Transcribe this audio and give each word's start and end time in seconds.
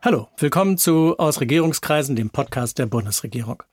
Hallo, 0.00 0.28
willkommen 0.36 0.78
zu 0.78 1.18
Aus 1.18 1.40
Regierungskreisen, 1.40 2.14
dem 2.14 2.30
Podcast 2.30 2.78
der 2.78 2.86
Bundesregierung. 2.86 3.64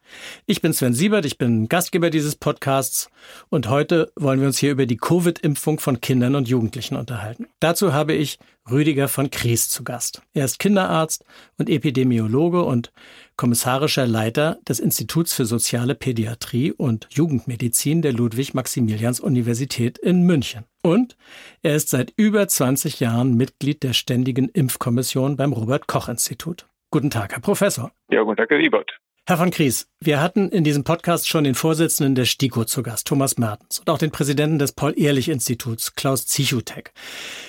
Ich 0.48 0.59
bin 0.59 0.73
Sven 0.73 0.96
Siebert, 0.96 1.23
ich 1.23 1.38
bin 1.38 1.70
Gastgeber 1.70 2.09
dieses 2.09 2.36
Podcasts 2.36 3.12
und 3.50 3.70
heute 3.70 4.12
wollen 4.16 4.40
wir 4.40 4.48
uns 4.48 4.58
hier 4.58 4.72
über 4.72 4.88
die 4.88 4.98
Covid-Impfung 4.98 5.80
von 5.80 6.02
Kindern 6.02 6.34
und 6.34 6.48
Jugendlichen 6.48 6.96
unterhalten. 6.96 7.46
Dazu 7.59 7.94
habe 7.94 8.14
ich 8.14 8.40
Rüdiger 8.68 9.08
von 9.08 9.30
Kries 9.30 9.70
zu 9.70 9.84
Gast. 9.84 10.23
Er 10.34 10.46
ist 10.46 10.58
Kinderarzt 10.58 11.23
und 11.59 11.70
Epidemiologe 11.70 12.63
und 12.63 12.91
kommissarischer 13.38 14.07
Leiter 14.07 14.57
des 14.68 14.80
Instituts 14.80 15.32
für 15.32 15.46
soziale 15.46 15.94
Pädiatrie 15.94 16.71
und 16.71 17.07
Jugendmedizin 17.12 18.02
der 18.02 18.13
Ludwig-Maximilians-Universität 18.13 19.99
in 19.99 20.23
München. 20.23 20.66
Und 20.85 21.17
er 21.63 21.75
ist 21.75 21.89
seit 21.89 22.13
über 22.16 22.48
20 22.48 22.99
Jahren 22.99 23.35
Mitglied 23.35 23.81
der 23.81 23.93
Ständigen 23.93 24.49
Impfkommission 24.49 25.35
beim 25.35 25.52
Robert 25.52 25.88
Koch 25.88 26.09
Institut. 26.09 26.67
Guten 26.91 27.09
Tag, 27.09 27.34
Herr 27.34 27.41
Professor. 27.41 27.91
Ja, 28.12 28.21
guten 28.21 28.38
Tag, 28.38 28.52
Herr 28.52 28.59
Siebert. 28.59 28.91
Herr 29.27 29.38
von 29.38 29.49
Kries, 29.49 29.88
wir 29.99 30.21
hatten 30.21 30.49
in 30.49 30.63
diesem 30.63 30.84
Podcast 30.84 31.27
schon 31.27 31.45
den 31.45 31.55
Vorsitzenden 31.55 32.13
der 32.13 32.25
STIKO 32.25 32.63
zu 32.65 32.84
Gast, 32.84 33.07
Thomas 33.07 33.39
Mertens, 33.39 33.79
und 33.79 33.89
auch 33.89 33.98
den 33.98 34.11
Präsidenten 34.11 34.59
des 34.59 34.73
Paul-Ehrlich-Instituts, 34.73 35.95
Klaus 35.95 36.27
Zichutek. 36.27 36.93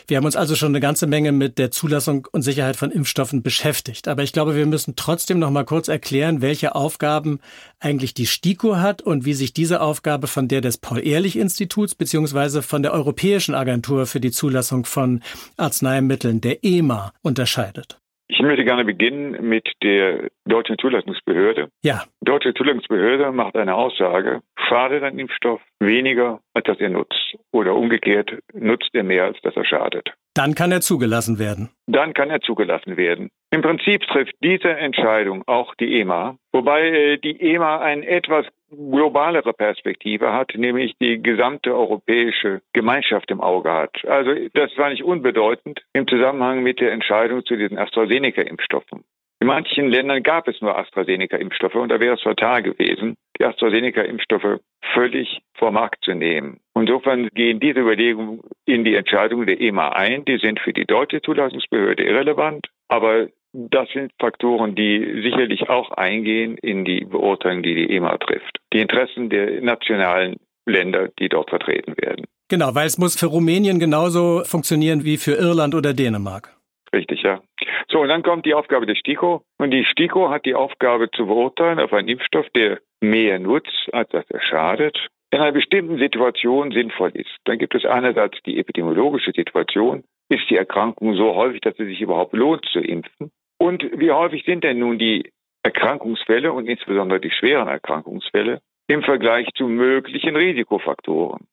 Wir 0.07 0.17
haben 0.17 0.25
uns 0.25 0.37
also 0.37 0.57
schon 0.57 0.71
eine 0.71 0.81
ganze 0.81 1.07
Menge 1.07 1.33
mit 1.33 1.59
der 1.59 1.71
Zulassung 1.71 2.27
und 2.33 2.41
Sicherheit 2.41 2.77
von 2.77 2.91
Impfstoffen 2.91 3.43
beschäftigt. 3.43 4.09
Aber 4.09 4.23
ich 4.23 4.33
glaube, 4.33 4.57
wir 4.57 4.65
müssen 4.65 4.97
trotzdem 4.97 5.39
noch 5.39 5.51
mal 5.51 5.67
kurz 5.67 5.89
erklären, 5.89 6.41
welche 6.41 6.75
Aufgaben 6.75 7.41
eigentlich 7.79 8.15
die 8.15 8.27
STIKO 8.27 8.77
hat 8.77 9.03
und 9.03 9.27
wie 9.27 9.35
sich 9.35 9.53
diese 9.53 9.83
Aufgabe 9.83 10.29
von 10.29 10.49
der 10.49 10.63
des 10.63 10.79
Paul-Ehrlich-Instituts 10.79 11.95
beziehungsweise 11.95 12.63
von 12.63 12.83
der 12.83 12.95
Europäischen 12.95 13.55
Agentur 13.55 14.07
für 14.07 14.21
die 14.21 14.31
Zulassung 14.31 14.87
von 14.87 15.21
Arzneimitteln, 15.59 16.41
der 16.41 16.65
EMA, 16.65 17.13
unterscheidet. 17.21 17.99
Ich 18.29 18.41
möchte 18.41 18.65
gerne 18.65 18.85
beginnen 18.85 19.49
mit 19.49 19.71
der 19.83 20.29
deutschen 20.47 20.77
Zulassungsbehörde. 20.79 21.69
Ja. 21.83 22.05
Die 22.21 22.25
deutsche 22.25 22.55
Zulassungsbehörde 22.55 23.31
macht 23.31 23.57
eine 23.57 23.75
Aussage, 23.75 24.43
schadet 24.69 25.05
ein 25.05 25.19
Impfstoff 25.19 25.61
weniger, 25.79 26.41
als 26.53 26.67
dass 26.67 26.81
er 26.81 26.91
nutzt. 26.91 27.37
Oder 27.53 27.75
umgekehrt, 27.75 28.33
nutzt 28.53 28.91
er 28.95 29.05
mehr, 29.05 29.25
als 29.25 29.41
dass 29.43 29.55
er 29.55 29.65
schadet. 29.65 30.13
Dann 30.35 30.55
kann 30.55 30.73
er 30.73 30.81
zugelassen 30.81 31.39
werden. 31.39 31.71
Dann 31.87 32.13
kann 32.13 32.31
er 32.31 32.41
zugelassen 32.41 32.97
werden. 32.97 33.31
Im 33.51 33.63
Prinzip 33.63 34.03
trifft 34.03 34.35
diese 34.43 34.71
Entscheidung 34.71 35.45
auch 35.47 35.75
die 35.77 36.01
EMA, 36.01 36.37
wobei 36.53 36.83
äh, 36.83 37.19
die 37.19 37.41
EMA 37.41 37.79
eine 37.79 38.07
etwas 38.07 38.45
globalere 38.71 39.53
Perspektive 39.53 40.33
hat, 40.33 40.53
nämlich 40.57 40.95
die 41.01 41.23
gesamte 41.23 41.75
europäische 41.75 42.63
Gemeinschaft 42.73 43.31
im 43.31 43.41
Auge 43.41 43.73
hat. 43.73 44.05
Also 44.07 44.35
das 44.55 44.77
war 44.77 44.91
nicht 44.91 45.05
unbedeutend 45.05 45.83
im 45.93 46.07
Zusammenhang 46.09 46.63
mit 46.63 46.81
der 46.81 46.93
Entscheidung 46.93 47.45
zu 47.45 47.57
diesen 47.57 47.79
AstraZeneca-Impfstoffen. 47.79 49.05
In 49.39 49.49
manchen 49.49 49.91
Ländern 49.91 50.23
gab 50.23 50.49
es 50.49 50.61
nur 50.63 50.79
AstraZeneca-Impfstoffe 50.79 51.75
und 51.75 51.91
da 51.91 52.01
wäre 52.01 52.15
es 52.15 52.23
fatal 52.23 52.63
gewesen, 52.63 53.17
die 53.39 53.45
AstraZeneca-Impfstoffe 53.45 54.61
völlig 54.95 55.41
vor 55.55 55.71
Markt 55.73 56.03
zu 56.05 56.15
nehmen. 56.15 56.61
Insofern 56.75 57.29
gehen 57.35 57.61
diese 57.61 57.81
Überlegungen 57.81 58.41
in 58.65 58.85
die 58.85 58.95
Entscheidung 58.95 59.45
der 59.45 59.61
EMA 59.61 59.91
ein. 59.91 60.25
Die 60.25 60.39
sind 60.39 60.59
für 60.61 60.73
die 60.73 60.87
deutsche 60.87 61.21
Zulassungsbehörde 61.21 62.03
irrelevant, 62.03 62.67
aber 62.89 63.29
das 63.53 63.89
sind 63.91 64.13
Faktoren, 64.21 64.75
die 64.75 65.23
sicherlich 65.23 65.69
auch 65.69 65.91
eingehen 65.93 66.59
in 66.59 66.85
die 66.85 67.05
Beurteilung, 67.05 67.63
die 67.63 67.75
die 67.75 67.97
EMA 67.97 68.19
trifft. 68.19 68.59
Die 68.73 68.81
Interessen 68.81 69.31
der 69.31 69.61
nationalen 69.63 70.37
Länder, 70.67 71.09
die 71.19 71.29
dort 71.29 71.51
vertreten 71.51 71.95
werden. 71.97 72.27
Genau, 72.49 72.75
weil 72.75 72.87
es 72.87 72.99
muss 72.99 73.19
für 73.19 73.27
Rumänien 73.27 73.79
genauso 73.79 74.43
funktionieren 74.45 75.05
wie 75.05 75.17
für 75.17 75.33
Irland 75.33 75.75
oder 75.75 75.95
Dänemark. 75.95 76.55
Richtig, 76.93 77.23
ja. 77.23 77.41
So, 77.89 78.01
und 78.01 78.09
dann 78.09 78.23
kommt 78.23 78.47
die 78.47 78.55
Aufgabe 78.55 78.87
der 78.87 78.95
STIKO. 78.95 79.43
Und 79.59 79.71
die 79.71 79.85
STIKO 79.85 80.31
hat 80.31 80.45
die 80.45 80.55
Aufgabe 80.55 81.11
zu 81.11 81.27
beurteilen, 81.27 81.81
ob 81.81 81.93
ein 81.93 82.09
Impfstoff, 82.09 82.47
der 82.55 82.81
mehr 83.01 83.39
nutzt, 83.39 83.89
als 83.93 84.09
dass 84.11 84.25
er 84.31 84.41
schadet, 84.41 84.97
in 85.31 85.41
einer 85.41 85.53
bestimmten 85.53 85.99
Situation 85.99 86.73
sinnvoll 86.73 87.11
ist. 87.15 87.31
Dann 87.45 87.59
gibt 87.59 87.75
es 87.75 87.85
einerseits 87.85 88.39
die 88.47 88.59
epidemiologische 88.59 89.33
Situation. 89.33 90.05
Ist 90.29 90.51
die 90.51 90.57
Erkrankung 90.57 91.15
so 91.15 91.35
häufig, 91.35 91.61
dass 91.61 91.79
es 91.79 91.87
sich 91.87 92.01
überhaupt 92.01 92.33
lohnt 92.33 92.67
zu 92.67 92.81
impfen? 92.81 93.31
Und 93.59 93.85
wie 93.99 94.11
häufig 94.11 94.45
sind 94.45 94.65
denn 94.65 94.79
nun 94.79 94.99
die 94.99 95.33
Erkrankungsfälle 95.63 96.53
und 96.53 96.67
insbesondere 96.67 97.21
die 97.21 97.31
schweren 97.31 97.69
Erkrankungsfälle 97.69 98.61
im 98.89 99.03
Vergleich 99.03 99.49
zu 99.55 99.69
möglichen 99.69 100.37
Risikofaktoren? 100.37 101.47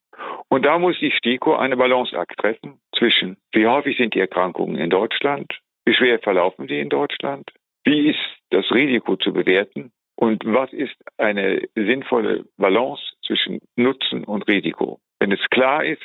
Und 0.48 0.64
da 0.64 0.78
muss 0.78 0.98
die 0.98 1.10
STIKO 1.10 1.56
eine 1.56 1.76
Balanceakt 1.76 2.36
treffen 2.38 2.80
zwischen, 2.96 3.36
wie 3.52 3.66
häufig 3.66 3.96
sind 3.96 4.14
die 4.14 4.20
Erkrankungen 4.20 4.76
in 4.76 4.90
Deutschland, 4.90 5.52
wie 5.84 5.94
schwer 5.94 6.18
verlaufen 6.18 6.68
sie 6.68 6.78
in 6.78 6.88
Deutschland, 6.88 7.50
wie 7.84 8.10
ist 8.10 8.20
das 8.50 8.70
Risiko 8.70 9.16
zu 9.16 9.32
bewerten 9.32 9.92
und 10.16 10.44
was 10.44 10.72
ist 10.72 10.94
eine 11.18 11.62
sinnvolle 11.74 12.44
Balance 12.56 13.02
zwischen 13.26 13.60
Nutzen 13.76 14.24
und 14.24 14.46
Risiko. 14.48 15.00
Wenn 15.20 15.32
es 15.32 15.40
klar 15.50 15.84
ist, 15.84 16.02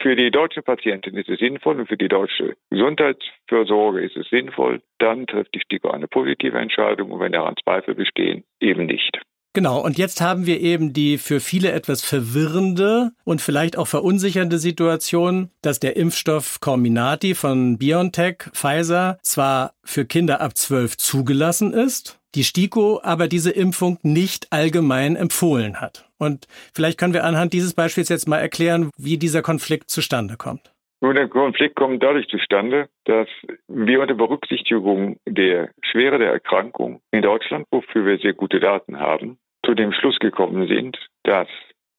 für 0.00 0.16
die 0.16 0.30
deutschen 0.30 0.62
Patienten 0.62 1.16
ist 1.16 1.28
es 1.28 1.38
sinnvoll 1.38 1.80
und 1.80 1.88
für 1.88 1.96
die 1.96 2.08
deutsche 2.08 2.56
Gesundheitsfürsorge 2.70 4.00
ist 4.00 4.16
es 4.16 4.28
sinnvoll, 4.30 4.80
dann 4.98 5.26
trifft 5.26 5.54
die 5.54 5.60
STIKO 5.60 5.90
eine 5.90 6.08
positive 6.08 6.58
Entscheidung 6.58 7.10
und 7.10 7.20
wenn 7.20 7.32
daran 7.32 7.56
Zweifel 7.62 7.94
bestehen, 7.94 8.44
eben 8.60 8.86
nicht. 8.86 9.20
Genau, 9.54 9.80
und 9.84 9.98
jetzt 9.98 10.22
haben 10.22 10.46
wir 10.46 10.60
eben 10.60 10.94
die 10.94 11.18
für 11.18 11.38
viele 11.38 11.72
etwas 11.72 12.02
verwirrende 12.02 13.12
und 13.24 13.42
vielleicht 13.42 13.76
auch 13.76 13.86
verunsichernde 13.86 14.56
Situation, 14.56 15.50
dass 15.60 15.78
der 15.78 15.96
Impfstoff 15.96 16.60
Comirnaty 16.60 17.34
von 17.34 17.76
BioNTech, 17.76 18.44
Pfizer, 18.54 19.18
zwar 19.22 19.74
für 19.84 20.06
Kinder 20.06 20.40
ab 20.40 20.56
12 20.56 20.96
zugelassen 20.96 21.74
ist, 21.74 22.18
die 22.34 22.44
STIKO 22.44 23.00
aber 23.02 23.28
diese 23.28 23.50
Impfung 23.50 23.98
nicht 24.02 24.46
allgemein 24.52 25.16
empfohlen 25.16 25.82
hat. 25.82 26.08
Und 26.16 26.46
vielleicht 26.72 26.98
können 26.98 27.12
wir 27.12 27.24
anhand 27.24 27.52
dieses 27.52 27.74
Beispiels 27.74 28.08
jetzt 28.08 28.26
mal 28.26 28.38
erklären, 28.38 28.90
wie 28.96 29.18
dieser 29.18 29.42
Konflikt 29.42 29.90
zustande 29.90 30.38
kommt. 30.38 30.72
Nun, 31.02 31.16
der 31.16 31.26
Konflikt 31.26 31.74
kommt 31.74 32.00
dadurch 32.00 32.28
zustande, 32.28 32.88
dass 33.04 33.26
wir 33.66 34.00
unter 34.00 34.14
Berücksichtigung 34.14 35.18
der 35.26 35.70
Schwere 35.82 36.18
der 36.18 36.30
Erkrankung 36.30 37.00
in 37.10 37.22
Deutschland, 37.22 37.66
wofür 37.72 38.06
wir 38.06 38.18
sehr 38.18 38.34
gute 38.34 38.60
Daten 38.60 39.00
haben, 39.00 39.36
zu 39.72 39.76
dem 39.76 39.92
Schluss 39.92 40.18
gekommen 40.18 40.68
sind, 40.68 40.98
dass 41.22 41.48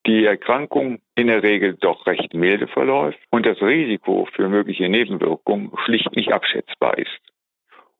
die 0.05 0.25
Erkrankung 0.25 0.99
in 1.15 1.25
der 1.25 1.41
Regel 1.41 1.73
doch 1.73 2.05
recht 2.05 2.35
milde 2.35 2.67
verläuft 2.67 3.17
und 3.31 3.47
das 3.47 3.59
Risiko 3.63 4.27
für 4.31 4.47
mögliche 4.47 4.87
Nebenwirkungen 4.89 5.71
schlicht 5.83 6.15
nicht 6.15 6.31
abschätzbar 6.31 6.99
ist. 6.99 7.19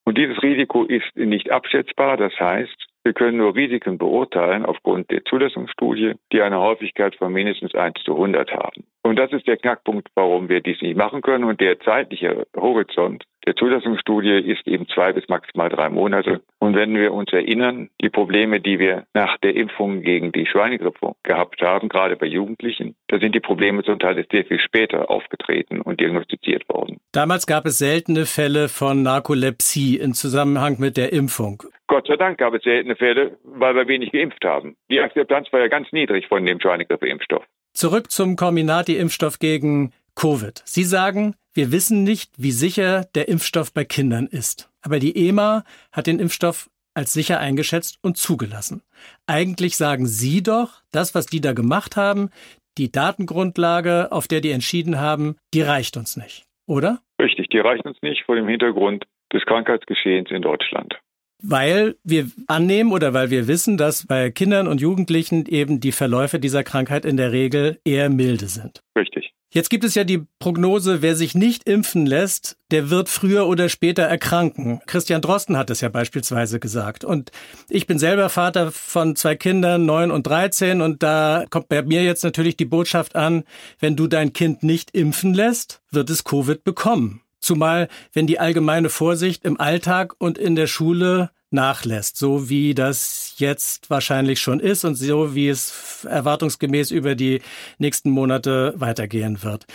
Und 0.03 0.19
dieses 0.19 0.43
Risiko 0.43 0.83
ist 0.83 1.15
nicht 1.15 1.49
abschätzbar. 1.49 2.17
Das 2.17 2.39
heißt, 2.39 2.85
wir 3.03 3.13
können 3.13 3.37
nur 3.37 3.55
Risiken 3.55 3.97
beurteilen 3.97 4.65
aufgrund 4.65 5.11
der 5.11 5.25
Zulassungsstudie, 5.25 6.13
die 6.31 6.41
eine 6.41 6.59
Häufigkeit 6.59 7.15
von 7.15 7.33
mindestens 7.33 7.75
1 7.75 7.95
zu 8.05 8.13
100 8.13 8.51
haben. 8.51 8.85
Und 9.01 9.17
das 9.19 9.33
ist 9.33 9.45
der 9.47 9.57
Knackpunkt, 9.57 10.07
warum 10.15 10.47
wir 10.47 10.61
dies 10.61 10.81
nicht 10.81 10.95
machen 10.95 11.21
können. 11.21 11.43
Und 11.43 11.59
der 11.59 11.79
zeitliche 11.81 12.47
Horizont 12.55 13.25
der 13.45 13.55
Zulassungsstudie 13.57 14.39
ist 14.39 14.65
eben 14.67 14.87
zwei 14.87 15.11
bis 15.11 15.27
maximal 15.27 15.67
drei 15.67 15.89
Monate. 15.89 16.41
Und 16.59 16.75
wenn 16.75 16.95
wir 16.95 17.13
uns 17.13 17.33
erinnern, 17.33 17.89
die 18.01 18.09
Probleme, 18.09 18.61
die 18.61 18.79
wir 18.79 19.05
nach 19.13 19.37
der 19.39 19.55
Impfung 19.57 20.01
gegen 20.01 20.31
die 20.31 20.45
Schweinegrippe 20.45 21.13
gehabt 21.23 21.61
haben, 21.61 21.89
gerade 21.89 22.15
bei 22.15 22.27
Jugendlichen, 22.27 22.95
da 23.07 23.19
sind 23.19 23.35
die 23.35 23.41
Probleme 23.41 23.83
zum 23.83 23.99
Teil 23.99 24.25
sehr 24.31 24.45
viel 24.45 24.59
später 24.59 25.09
aufgetreten 25.11 25.81
und 25.81 25.99
diagnostiziert 25.99 26.67
worden. 26.69 27.01
Damals 27.11 27.45
gab 27.45 27.65
es 27.65 27.77
seltene 27.77 28.25
Fälle 28.25 28.69
von 28.69 29.03
Narkolepsie 29.03 29.97
im 29.97 30.13
Zusammenhang 30.13 30.77
mit 30.79 30.95
der 30.95 31.11
Impfung. 31.11 31.63
Gott 31.93 32.07
sei 32.07 32.17
Dank 32.17 32.39
gab 32.39 32.55
es 32.55 32.63
seltene 32.63 32.95
Fälle, 32.95 33.37
weil 33.43 33.75
wir 33.75 33.87
wenig 33.87 34.11
geimpft 34.11 34.43
haben. 34.43 34.75
Die 34.89 34.99
Akzeptanz 34.99 35.53
war 35.53 35.59
ja 35.59 35.67
ganz 35.67 35.91
niedrig 35.91 36.25
von 36.27 36.43
dem 36.43 36.59
Schweinegrippe-Impfstoff. 36.59 37.43
Zurück 37.73 38.09
zum 38.09 38.35
Comirnaty-Impfstoff 38.35 39.37
gegen 39.37 39.93
Covid. 40.15 40.59
Sie 40.65 40.85
sagen, 40.85 41.35
wir 41.53 41.71
wissen 41.71 42.03
nicht, 42.03 42.31
wie 42.35 42.49
sicher 42.49 43.05
der 43.13 43.27
Impfstoff 43.27 43.71
bei 43.71 43.85
Kindern 43.85 44.25
ist. 44.25 44.71
Aber 44.81 44.97
die 44.97 45.15
EMA 45.27 45.65
hat 45.91 46.07
den 46.07 46.17
Impfstoff 46.17 46.67
als 46.95 47.13
sicher 47.13 47.39
eingeschätzt 47.39 47.99
und 48.01 48.17
zugelassen. 48.17 48.81
Eigentlich 49.27 49.77
sagen 49.77 50.07
Sie 50.07 50.41
doch, 50.41 50.81
das, 50.91 51.13
was 51.13 51.27
die 51.27 51.41
da 51.41 51.53
gemacht 51.53 51.95
haben, 51.95 52.31
die 52.79 52.91
Datengrundlage, 52.91 54.11
auf 54.11 54.27
der 54.27 54.41
die 54.41 54.49
entschieden 54.49 54.99
haben, 54.99 55.35
die 55.53 55.61
reicht 55.61 55.95
uns 55.95 56.17
nicht, 56.17 56.47
oder? 56.65 57.01
Richtig, 57.21 57.49
die 57.49 57.59
reicht 57.59 57.85
uns 57.85 58.01
nicht 58.01 58.23
vor 58.23 58.35
dem 58.35 58.47
Hintergrund 58.47 59.05
des 59.31 59.45
Krankheitsgeschehens 59.45 60.31
in 60.31 60.41
Deutschland 60.41 60.97
weil 61.43 61.95
wir 62.03 62.31
annehmen 62.47 62.91
oder 62.91 63.13
weil 63.13 63.29
wir 63.29 63.47
wissen, 63.47 63.77
dass 63.77 64.07
bei 64.07 64.31
Kindern 64.31 64.67
und 64.67 64.81
Jugendlichen 64.81 65.45
eben 65.45 65.79
die 65.79 65.91
Verläufe 65.91 66.39
dieser 66.39 66.63
Krankheit 66.63 67.05
in 67.05 67.17
der 67.17 67.31
Regel 67.31 67.79
eher 67.83 68.09
milde 68.09 68.47
sind. 68.47 68.81
Richtig. 68.97 69.33
Jetzt 69.53 69.69
gibt 69.69 69.83
es 69.83 69.93
ja 69.93 70.03
die 70.03 70.23
Prognose, 70.39 71.03
wer 71.03 71.15
sich 71.15 71.35
nicht 71.35 71.69
impfen 71.69 72.07
lässt, 72.07 72.57
der 72.71 72.89
wird 72.89 73.07
früher 73.07 73.45
oder 73.45 73.69
später 73.69 74.01
erkranken. 74.01 74.81
Christian 74.87 75.21
Drosten 75.21 75.57
hat 75.57 75.69
es 75.69 75.81
ja 75.81 75.89
beispielsweise 75.89 76.59
gesagt. 76.59 77.05
Und 77.05 77.29
ich 77.69 77.85
bin 77.85 77.99
selber 77.99 78.29
Vater 78.29 78.71
von 78.71 79.15
zwei 79.15 79.35
Kindern, 79.35 79.85
neun 79.85 80.09
und 80.09 80.25
dreizehn, 80.25 80.81
und 80.81 81.03
da 81.03 81.45
kommt 81.51 81.69
bei 81.69 81.83
mir 81.83 82.03
jetzt 82.03 82.23
natürlich 82.23 82.57
die 82.57 82.65
Botschaft 82.65 83.15
an, 83.15 83.43
wenn 83.79 83.95
du 83.95 84.07
dein 84.07 84.33
Kind 84.33 84.63
nicht 84.63 84.89
impfen 84.95 85.35
lässt, 85.35 85.83
wird 85.91 86.09
es 86.09 86.23
Covid 86.23 86.63
bekommen. 86.63 87.21
Zumal, 87.43 87.89
wenn 88.13 88.25
die 88.25 88.39
allgemeine 88.39 88.89
Vorsicht 88.89 89.43
im 89.43 89.59
Alltag 89.59 90.15
und 90.17 90.37
in 90.37 90.55
der 90.55 90.67
Schule 90.67 91.29
nachlässt, 91.51 92.17
so 92.17 92.49
wie 92.49 92.73
das 92.73 93.35
jetzt 93.37 93.89
wahrscheinlich 93.89 94.39
schon 94.39 94.59
ist 94.59 94.85
und 94.85 94.95
so 94.95 95.35
wie 95.35 95.49
es 95.49 96.07
erwartungsgemäß 96.09 96.91
über 96.91 97.15
die 97.15 97.41
nächsten 97.77 98.11
Monate 98.11 98.73
weitergehen 98.77 99.43
wird. 99.43 99.65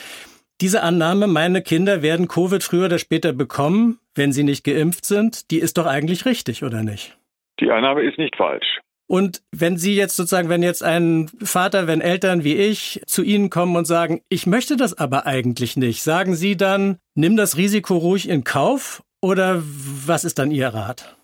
Diese 0.61 0.82
Annahme, 0.82 1.26
meine 1.26 1.62
Kinder 1.62 2.03
werden 2.03 2.26
Covid 2.26 2.65
früher 2.65 2.87
oder 2.87 2.99
später 2.99 3.32
bekommen, 3.32 4.00
wenn 4.15 4.32
sie 4.32 4.43
nicht 4.43 4.65
geimpft 4.65 5.05
sind, 5.05 5.50
die 5.50 5.59
ist 5.59 5.79
doch 5.79 5.87
eigentlich 5.87 6.25
richtig, 6.25 6.65
oder 6.65 6.82
nicht? 6.82 7.17
Die 7.61 7.70
Annahme 7.70 8.03
ist 8.03 8.19
nicht 8.19 8.35
falsch. 8.35 8.81
Und 9.08 9.40
wenn 9.50 9.78
Sie 9.78 9.94
jetzt 9.94 10.16
sozusagen, 10.16 10.50
wenn 10.50 10.62
jetzt 10.62 10.82
ein 10.82 11.31
Vater, 11.43 11.87
wenn 11.87 12.02
Eltern 12.02 12.44
wie 12.44 12.56
ich 12.56 13.00
zu 13.06 13.22
Ihnen 13.22 13.49
kommen 13.49 13.75
und 13.75 13.87
sagen, 13.87 14.20
ich 14.28 14.46
möchte 14.46 14.76
das 14.76 14.96
aber 14.96 15.26
eigentlich 15.26 15.76
nicht, 15.76 16.02
sagen 16.02 16.37
Sie 16.37 16.56
dann, 16.56 16.99
nimm 17.14 17.37
das 17.37 17.56
Risiko 17.56 17.96
ruhig 17.96 18.28
in 18.28 18.44
Kauf 18.44 19.02
oder 19.22 19.62
was 19.64 20.25
ist 20.25 20.38
dann 20.38 20.50
Ihr 20.50 20.69
Rat? 20.69 21.16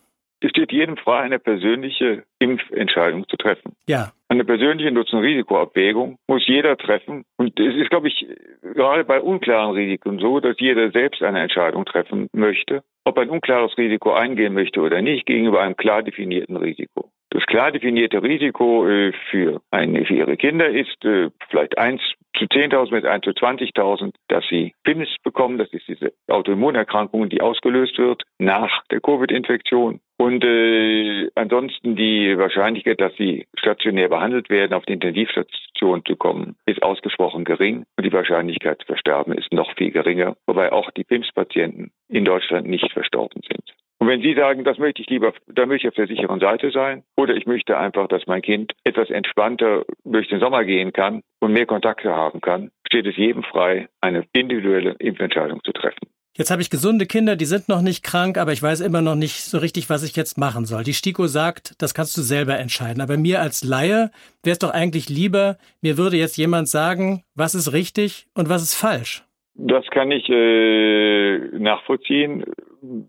Es 0.44 0.50
steht 0.50 0.73
jedem 0.73 0.99
frei, 0.99 1.20
eine 1.20 1.38
persönliche 1.38 2.25
Impfentscheidung 2.38 3.26
zu 3.29 3.38
treffen. 3.38 3.73
Ja. 3.88 4.12
Eine 4.29 4.44
persönliche 4.44 4.91
Nutzen-Risikoabwägung 4.91 6.19
muss 6.29 6.46
jeder 6.46 6.76
treffen. 6.76 7.25
Und 7.38 7.58
es 7.58 7.75
ist, 7.76 7.88
glaube 7.88 8.08
ich, 8.08 8.26
gerade 8.61 9.05
bei 9.05 9.23
unklaren 9.23 9.75
Risiken 9.75 10.19
so, 10.19 10.41
dass 10.41 10.61
jeder 10.61 10.91
selbst 10.91 11.23
eine 11.23 11.41
Entscheidung 11.41 11.87
treffen 11.87 12.29
möchte, 12.35 12.82
ob 13.05 13.17
ein 13.17 13.31
unklares 13.31 13.79
Risiko 13.79 14.12
eingehen 14.12 14.52
möchte 14.52 14.82
oder 14.82 15.00
nicht 15.00 15.25
gegenüber 15.25 15.62
einem 15.62 15.76
klar 15.76 16.02
definierten 16.02 16.58
Risiko. 16.58 17.11
Das 17.31 17.46
klar 17.46 17.73
definierte 17.73 18.23
Risiko 18.23 18.87
äh, 18.87 19.12
für, 19.31 19.62
eine, 19.70 20.05
für 20.05 20.14
ihre 20.14 20.37
Kinder 20.37 20.69
ist 20.69 21.02
äh, 21.06 21.31
vielleicht 21.49 21.79
eins 21.79 22.02
zu 22.36 22.44
10.000 22.44 22.90
bis 22.90 23.04
1 23.04 23.25
zu 23.25 23.31
20.000, 23.31 24.14
dass 24.28 24.44
sie 24.48 24.75
PIMS 24.84 25.08
bekommen. 25.22 25.58
Das 25.58 25.72
ist 25.72 25.86
diese 25.88 26.12
Autoimmunerkrankung, 26.28 27.28
die 27.28 27.40
ausgelöst 27.40 27.98
wird 27.98 28.22
nach 28.38 28.84
der 28.90 29.00
Covid-Infektion. 29.00 30.00
Und 30.16 30.44
äh, 30.44 31.28
ansonsten 31.34 31.96
die 31.96 32.38
Wahrscheinlichkeit, 32.38 33.00
dass 33.00 33.14
sie 33.16 33.46
stationär 33.56 34.08
behandelt 34.08 34.48
werden, 34.48 34.72
auf 34.72 34.84
die 34.84 34.92
Intensivstation 34.92 36.04
zu 36.04 36.16
kommen, 36.16 36.56
ist 36.66 36.82
ausgesprochen 36.82 37.44
gering. 37.44 37.84
Und 37.96 38.04
die 38.04 38.12
Wahrscheinlichkeit 38.12 38.81
zu 38.81 38.86
versterben 38.86 39.32
ist 39.32 39.52
noch 39.52 39.75
viel 39.76 39.90
geringer, 39.90 40.36
wobei 40.46 40.72
auch 40.72 40.90
die 40.92 41.04
PIMS-Patienten 41.04 41.90
in 42.08 42.25
Deutschland 42.25 42.69
nicht 42.69 42.92
verstorben 42.92 43.42
sind. 43.48 43.75
Und 44.05 44.11
wenn 44.11 44.21
Sie 44.21 44.35
sagen, 44.35 44.65
das 44.65 44.77
möchte 44.77 45.01
ich 45.01 45.09
lieber, 45.09 45.33
da 45.47 45.65
möchte 45.65 45.87
ich 45.87 45.89
auf 45.89 45.95
der 45.95 46.06
sicheren 46.06 46.39
Seite 46.39 46.71
sein, 46.71 47.05
oder 47.17 47.35
ich 47.37 47.47
möchte 47.47 47.79
einfach, 47.79 48.06
dass 48.06 48.27
mein 48.27 48.43
Kind 48.43 48.75
etwas 48.85 49.09
entspannter 49.09 49.87
durch 50.05 50.29
den 50.29 50.41
Sommer 50.41 50.62
gehen 50.67 50.93
kann 50.93 51.23
und 51.41 51.55
mehr 51.55 51.65
Kontakte 51.65 52.15
haben 52.15 52.43
kann, 52.43 52.71
steht 52.87 53.06
es 53.06 53.17
jedem 53.17 53.43
frei, 53.45 53.89
eine 54.03 54.27
individuelle 54.35 54.95
Impfentscheidung 54.99 55.65
zu 55.65 55.73
treffen. 55.73 56.06
Jetzt 56.37 56.51
habe 56.51 56.61
ich 56.61 56.69
gesunde 56.69 57.06
Kinder, 57.06 57.35
die 57.35 57.47
sind 57.47 57.71
noch 57.71 57.81
nicht 57.81 58.05
krank, 58.05 58.37
aber 58.37 58.53
ich 58.53 58.62
weiß 58.62 58.83
immer 58.83 59.01
noch 59.01 59.15
nicht 59.15 59.41
so 59.41 59.56
richtig, 59.56 59.89
was 59.89 60.03
ich 60.03 60.15
jetzt 60.17 60.37
machen 60.37 60.67
soll. 60.67 60.85
Die 60.85 60.93
STIKO 60.93 61.27
sagt, 61.27 61.73
das 61.81 61.95
kannst 61.95 62.15
du 62.19 62.21
selber 62.21 62.59
entscheiden. 62.59 63.01
Aber 63.01 63.17
mir 63.17 63.41
als 63.41 63.65
Laie 63.65 64.11
wäre 64.43 64.53
es 64.53 64.59
doch 64.59 64.75
eigentlich 64.75 65.09
lieber, 65.09 65.56
mir 65.81 65.97
würde 65.97 66.19
jetzt 66.19 66.37
jemand 66.37 66.69
sagen, 66.69 67.23
was 67.35 67.55
ist 67.55 67.73
richtig 67.73 68.27
und 68.35 68.51
was 68.51 68.62
ist 68.65 68.75
falsch. 68.75 69.25
Das 69.55 69.87
kann 69.87 70.11
ich 70.11 70.29
äh, 70.29 71.39
nachvollziehen, 71.56 72.45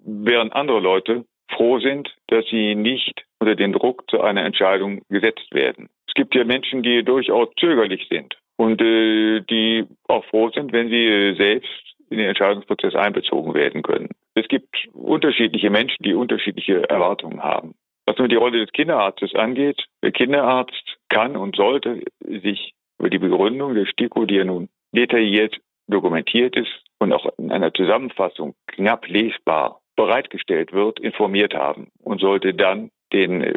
während 0.06 0.54
andere 0.54 0.80
Leute 0.80 1.26
froh 1.50 1.80
sind, 1.80 2.14
dass 2.28 2.46
sie 2.48 2.76
nicht 2.76 3.26
unter 3.40 3.56
den 3.56 3.74
Druck 3.74 4.10
zu 4.10 4.22
einer 4.22 4.44
Entscheidung 4.44 5.02
gesetzt 5.10 5.54
werden. 5.54 5.90
Es 6.08 6.14
gibt 6.14 6.36
ja 6.36 6.44
Menschen, 6.44 6.84
die 6.84 7.04
durchaus 7.04 7.50
zögerlich 7.60 8.08
sind 8.10 8.36
und 8.58 8.82
äh, 8.82 9.42
die 9.42 9.86
auch 10.08 10.26
froh 10.26 10.50
sind, 10.50 10.72
wenn 10.72 10.90
sie 10.90 11.06
äh, 11.06 11.36
selbst 11.36 11.70
in 12.10 12.18
den 12.18 12.30
Entscheidungsprozess 12.30 12.96
einbezogen 12.96 13.54
werden 13.54 13.82
können. 13.82 14.10
Es 14.36 14.48
gibt 14.48 14.88
unterschiedliche 14.94 15.70
Menschen, 15.70 16.04
die 16.04 16.14
unterschiedliche 16.14 16.88
Erwartungen 16.90 17.42
haben. 17.42 17.76
Was 18.06 18.18
nun 18.18 18.30
die 18.30 18.36
Rolle 18.36 18.60
des 18.60 18.72
Kinderarztes 18.72 19.34
angeht, 19.34 19.84
der 20.04 20.12
Kinderarzt 20.12 20.98
kann 21.10 21.36
und 21.36 21.56
sollte 21.56 22.04
sich 22.20 22.74
über 23.00 23.10
die 23.10 23.18
Begründung 23.18 23.74
der 23.74 23.88
STIKO, 23.88 24.26
die 24.26 24.36
ja 24.36 24.44
nun 24.44 24.70
detailliert 24.92 25.58
dokumentiert 25.88 26.56
ist 26.56 26.85
und 27.00 27.14
auch 27.14 27.28
in 27.38 27.52
einer 27.52 27.74
Zusammenfassung 27.74 28.56
knapp 28.68 29.08
lesbar 29.08 29.82
bereitgestellt 29.96 30.74
wird, 30.74 31.00
informiert 31.00 31.54
haben 31.54 31.90
und 32.04 32.20
sollte 32.20 32.54
dann 32.54 32.92
den 33.14 33.42
äh, 33.42 33.54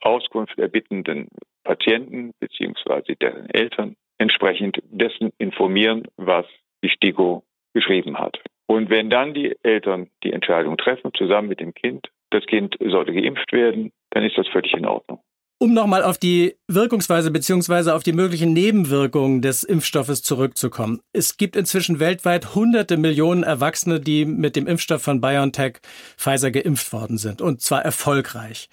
Auskunft 0.00 0.58
erbittenden 0.58 1.28
Patienten 1.64 2.32
beziehungsweise 2.40 3.16
deren 3.16 3.50
Eltern 3.50 3.96
entsprechend 4.18 4.80
dessen 4.84 5.32
informieren, 5.38 6.06
was 6.16 6.46
die 6.82 6.90
STIKO 6.90 7.42
geschrieben 7.74 8.18
hat. 8.18 8.38
Und 8.66 8.88
wenn 8.88 9.10
dann 9.10 9.34
die 9.34 9.56
Eltern 9.62 10.10
die 10.22 10.32
Entscheidung 10.32 10.76
treffen, 10.76 11.12
zusammen 11.14 11.48
mit 11.48 11.60
dem 11.60 11.74
Kind, 11.74 12.08
das 12.30 12.46
Kind 12.46 12.76
sollte 12.80 13.12
geimpft 13.12 13.52
werden, 13.52 13.92
dann 14.10 14.24
ist 14.24 14.38
das 14.38 14.46
völlig 14.48 14.72
in 14.74 14.86
Ordnung. 14.86 15.20
Um 15.62 15.74
nochmal 15.74 16.02
auf 16.02 16.16
die 16.16 16.54
Wirkungsweise 16.68 17.30
beziehungsweise 17.30 17.94
auf 17.94 18.02
die 18.02 18.14
möglichen 18.14 18.54
Nebenwirkungen 18.54 19.42
des 19.42 19.62
Impfstoffes 19.62 20.22
zurückzukommen. 20.22 21.00
Es 21.12 21.36
gibt 21.36 21.54
inzwischen 21.54 22.00
weltweit 22.00 22.54
hunderte 22.54 22.96
Millionen 22.96 23.42
Erwachsene, 23.42 24.00
die 24.00 24.24
mit 24.24 24.56
dem 24.56 24.66
Impfstoff 24.66 25.02
von 25.02 25.20
BioNTech 25.20 25.80
Pfizer 26.16 26.50
geimpft 26.50 26.94
worden 26.94 27.18
sind 27.18 27.42
und 27.42 27.60
zwar 27.60 27.82
erfolgreich. 27.82 28.70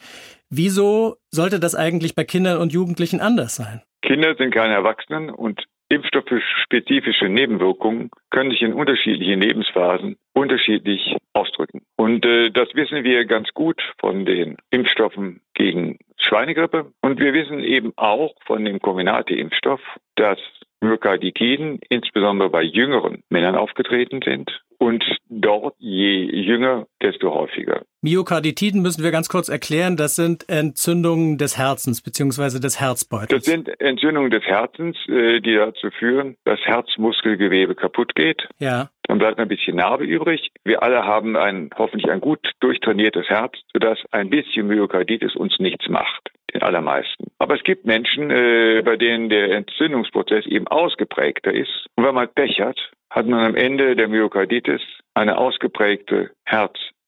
Wieso 0.49 1.17
sollte 1.29 1.59
das 1.59 1.75
eigentlich 1.75 2.15
bei 2.15 2.23
Kindern 2.23 2.57
und 2.57 2.71
Jugendlichen 2.71 3.19
anders 3.19 3.57
sein? 3.57 3.81
Kinder 4.01 4.35
sind 4.37 4.53
keine 4.53 4.75
Erwachsenen 4.75 5.29
und 5.29 5.65
Impfstoffspezifische 5.89 7.27
Nebenwirkungen 7.27 8.11
können 8.29 8.51
sich 8.51 8.61
in 8.61 8.73
unterschiedlichen 8.73 9.41
Lebensphasen 9.41 10.15
unterschiedlich 10.33 11.17
ausdrücken. 11.33 11.81
Und 11.97 12.25
äh, 12.25 12.49
das 12.49 12.69
wissen 12.75 13.03
wir 13.03 13.25
ganz 13.25 13.49
gut 13.53 13.81
von 13.99 14.25
den 14.25 14.55
Impfstoffen 14.69 15.41
gegen 15.53 15.97
Schweinegrippe. 16.27 16.91
Und 17.01 17.19
wir 17.19 17.33
wissen 17.33 17.59
eben 17.59 17.93
auch 17.95 18.33
von 18.45 18.63
dem 18.65 18.79
Comirnaty-Impfstoff, 18.79 19.81
dass 20.15 20.39
Myokarditiden 20.81 21.79
insbesondere 21.89 22.49
bei 22.49 22.61
jüngeren 22.61 23.23
Männern 23.29 23.55
aufgetreten 23.55 24.19
sind 24.23 24.61
und 24.77 25.03
dort 25.29 25.75
je 25.79 26.23
jünger, 26.23 26.85
desto 27.01 27.33
häufiger. 27.33 27.83
Myokarditiden 28.07 28.81
müssen 28.81 29.03
wir 29.03 29.11
ganz 29.11 29.27
kurz 29.27 29.49
erklären. 29.49 29.97
Das 29.97 30.15
sind 30.15 30.47
Entzündungen 30.47 31.37
des 31.37 31.57
Herzens 31.57 32.01
bzw. 32.01 32.59
des 32.59 32.79
Herzbeutels. 32.79 33.43
Das 33.43 33.43
sind 33.43 33.67
Entzündungen 33.81 34.31
des 34.31 34.43
Herzens, 34.43 34.95
äh, 35.09 35.41
die 35.41 35.55
dazu 35.55 35.89
führen, 35.91 36.37
dass 36.45 36.57
Herzmuskelgewebe 36.61 37.75
kaputt 37.75 38.15
geht. 38.15 38.47
Ja. 38.59 38.89
Dann 39.03 39.17
bleibt 39.17 39.39
ein 39.39 39.49
bisschen 39.49 39.75
Narbe 39.75 40.05
übrig. 40.05 40.51
Wir 40.63 40.83
alle 40.83 41.03
haben 41.03 41.35
ein 41.35 41.69
hoffentlich 41.77 42.09
ein 42.09 42.21
gut 42.21 42.39
durchtrainiertes 42.61 43.27
Herz, 43.27 43.53
sodass 43.73 43.99
ein 44.11 44.29
bisschen 44.29 44.67
Myokarditis 44.67 45.35
uns 45.35 45.59
nichts 45.59 45.89
macht. 45.89 46.31
Den 46.53 46.61
allermeisten. 46.61 47.27
Aber 47.39 47.55
es 47.55 47.63
gibt 47.63 47.85
Menschen, 47.85 48.31
äh, 48.31 48.81
bei 48.85 48.95
denen 48.95 49.27
der 49.27 49.51
Entzündungsprozess 49.51 50.45
eben 50.45 50.67
ausgeprägter 50.69 51.53
ist. 51.53 51.87
Und 51.95 52.05
wenn 52.05 52.15
man 52.15 52.29
Pech 52.33 52.61
hat, 52.61 52.79
hat 53.09 53.27
man 53.27 53.45
am 53.45 53.55
Ende 53.55 53.97
der 53.97 54.07
Myokarditis 54.07 54.81
eine 55.13 55.37
ausgeprägte 55.37 56.31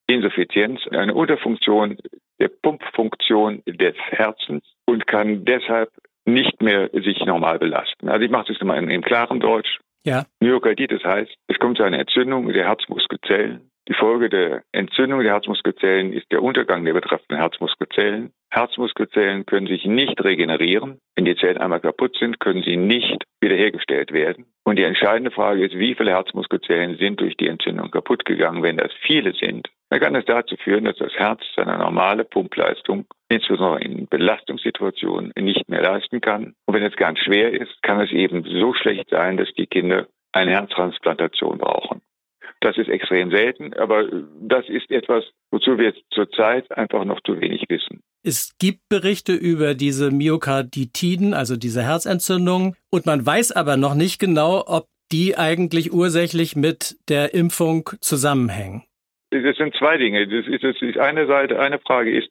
Herzinsuffizienz, 0.09 0.81
eine 0.91 1.13
Unterfunktion 1.13 1.97
der 2.39 2.49
Pumpfunktion 2.49 3.61
des 3.67 3.95
Herzens 4.09 4.63
und 4.85 5.05
kann 5.05 5.45
deshalb 5.45 5.89
nicht 6.25 6.61
mehr 6.61 6.89
sich 6.93 7.23
normal 7.25 7.59
belasten. 7.59 8.09
Also 8.09 8.25
ich 8.25 8.31
mache 8.31 8.51
das 8.51 8.61
immer 8.61 8.77
in, 8.77 8.89
in 8.89 9.01
klarem 9.01 9.39
Deutsch. 9.39 9.79
Ja. 10.03 10.23
Myokarditis 10.39 11.03
heißt, 11.03 11.31
es 11.47 11.59
kommt 11.59 11.77
zu 11.77 11.83
einer 11.83 11.99
Entzündung 11.99 12.47
der 12.51 12.65
Herzmuskelzellen. 12.65 13.68
Die 13.89 13.95
Folge 13.95 14.29
der 14.29 14.61
Entzündung 14.71 15.21
der 15.23 15.33
Herzmuskelzellen 15.33 16.13
ist 16.13 16.31
der 16.31 16.43
Untergang 16.43 16.85
der 16.85 16.93
betreffenden 16.93 17.39
Herzmuskelzellen. 17.39 18.31
Herzmuskelzellen 18.51 19.47
können 19.47 19.65
sich 19.65 19.83
nicht 19.85 20.23
regenerieren. 20.23 20.99
Wenn 21.15 21.25
die 21.25 21.35
Zellen 21.35 21.57
einmal 21.57 21.79
kaputt 21.79 22.15
sind, 22.19 22.39
können 22.39 22.61
sie 22.61 22.77
nicht 22.77 23.23
wiederhergestellt 23.41 24.11
werden. 24.11 24.45
Und 24.63 24.75
die 24.75 24.83
entscheidende 24.83 25.31
Frage 25.31 25.65
ist, 25.65 25.73
wie 25.75 25.95
viele 25.95 26.11
Herzmuskelzellen 26.11 26.97
sind 26.97 27.19
durch 27.19 27.35
die 27.37 27.47
Entzündung 27.47 27.89
kaputt 27.89 28.25
gegangen? 28.25 28.61
Wenn 28.61 28.77
das 28.77 28.91
viele 29.01 29.33
sind, 29.33 29.67
dann 29.89 29.99
kann 29.99 30.13
es 30.13 30.25
dazu 30.25 30.55
führen, 30.57 30.85
dass 30.85 30.97
das 30.97 31.13
Herz 31.15 31.41
seine 31.55 31.75
normale 31.79 32.25
Pumpleistung, 32.25 33.07
insbesondere 33.27 33.81
in 33.81 34.05
Belastungssituationen, 34.05 35.33
nicht 35.35 35.67
mehr 35.67 35.81
leisten 35.81 36.21
kann. 36.21 36.53
Und 36.67 36.75
wenn 36.75 36.83
es 36.83 36.95
ganz 36.95 37.17
schwer 37.17 37.59
ist, 37.59 37.81
kann 37.81 37.99
es 37.99 38.11
eben 38.11 38.43
so 38.43 38.75
schlecht 38.75 39.09
sein, 39.09 39.37
dass 39.37 39.51
die 39.57 39.65
Kinder 39.65 40.05
eine 40.31 40.51
Herztransplantation 40.51 41.57
brauchen. 41.57 42.01
Das 42.61 42.77
ist 42.77 42.89
extrem 42.89 43.31
selten, 43.31 43.73
aber 43.75 44.09
das 44.41 44.67
ist 44.67 44.91
etwas, 44.91 45.23
wozu 45.51 45.77
wir 45.77 45.93
zurzeit 46.11 46.69
einfach 46.71 47.05
noch 47.05 47.21
zu 47.21 47.39
wenig 47.39 47.65
wissen. 47.69 48.01
Es 48.23 48.57
gibt 48.59 48.89
Berichte 48.89 49.33
über 49.33 49.75
diese 49.75 50.11
Myokarditiden, 50.11 51.33
also 51.33 51.55
diese 51.55 51.83
Herzentzündung, 51.83 52.75
und 52.89 53.05
man 53.05 53.25
weiß 53.25 53.53
aber 53.53 53.77
noch 53.77 53.95
nicht 53.95 54.19
genau, 54.19 54.63
ob 54.67 54.87
die 55.11 55.37
eigentlich 55.37 55.91
ursächlich 55.91 56.55
mit 56.55 56.97
der 57.09 57.33
Impfung 57.33 57.89
zusammenhängen? 58.01 58.83
Das 59.31 59.57
sind 59.57 59.75
zwei 59.75 59.97
Dinge. 59.97 60.27
Das 60.27 60.47
ist, 60.47 60.63
das 60.63 60.75
ist 60.81 60.97
eine 60.97 61.27
Seite, 61.27 61.59
eine 61.59 61.79
Frage 61.79 62.15
ist, 62.17 62.29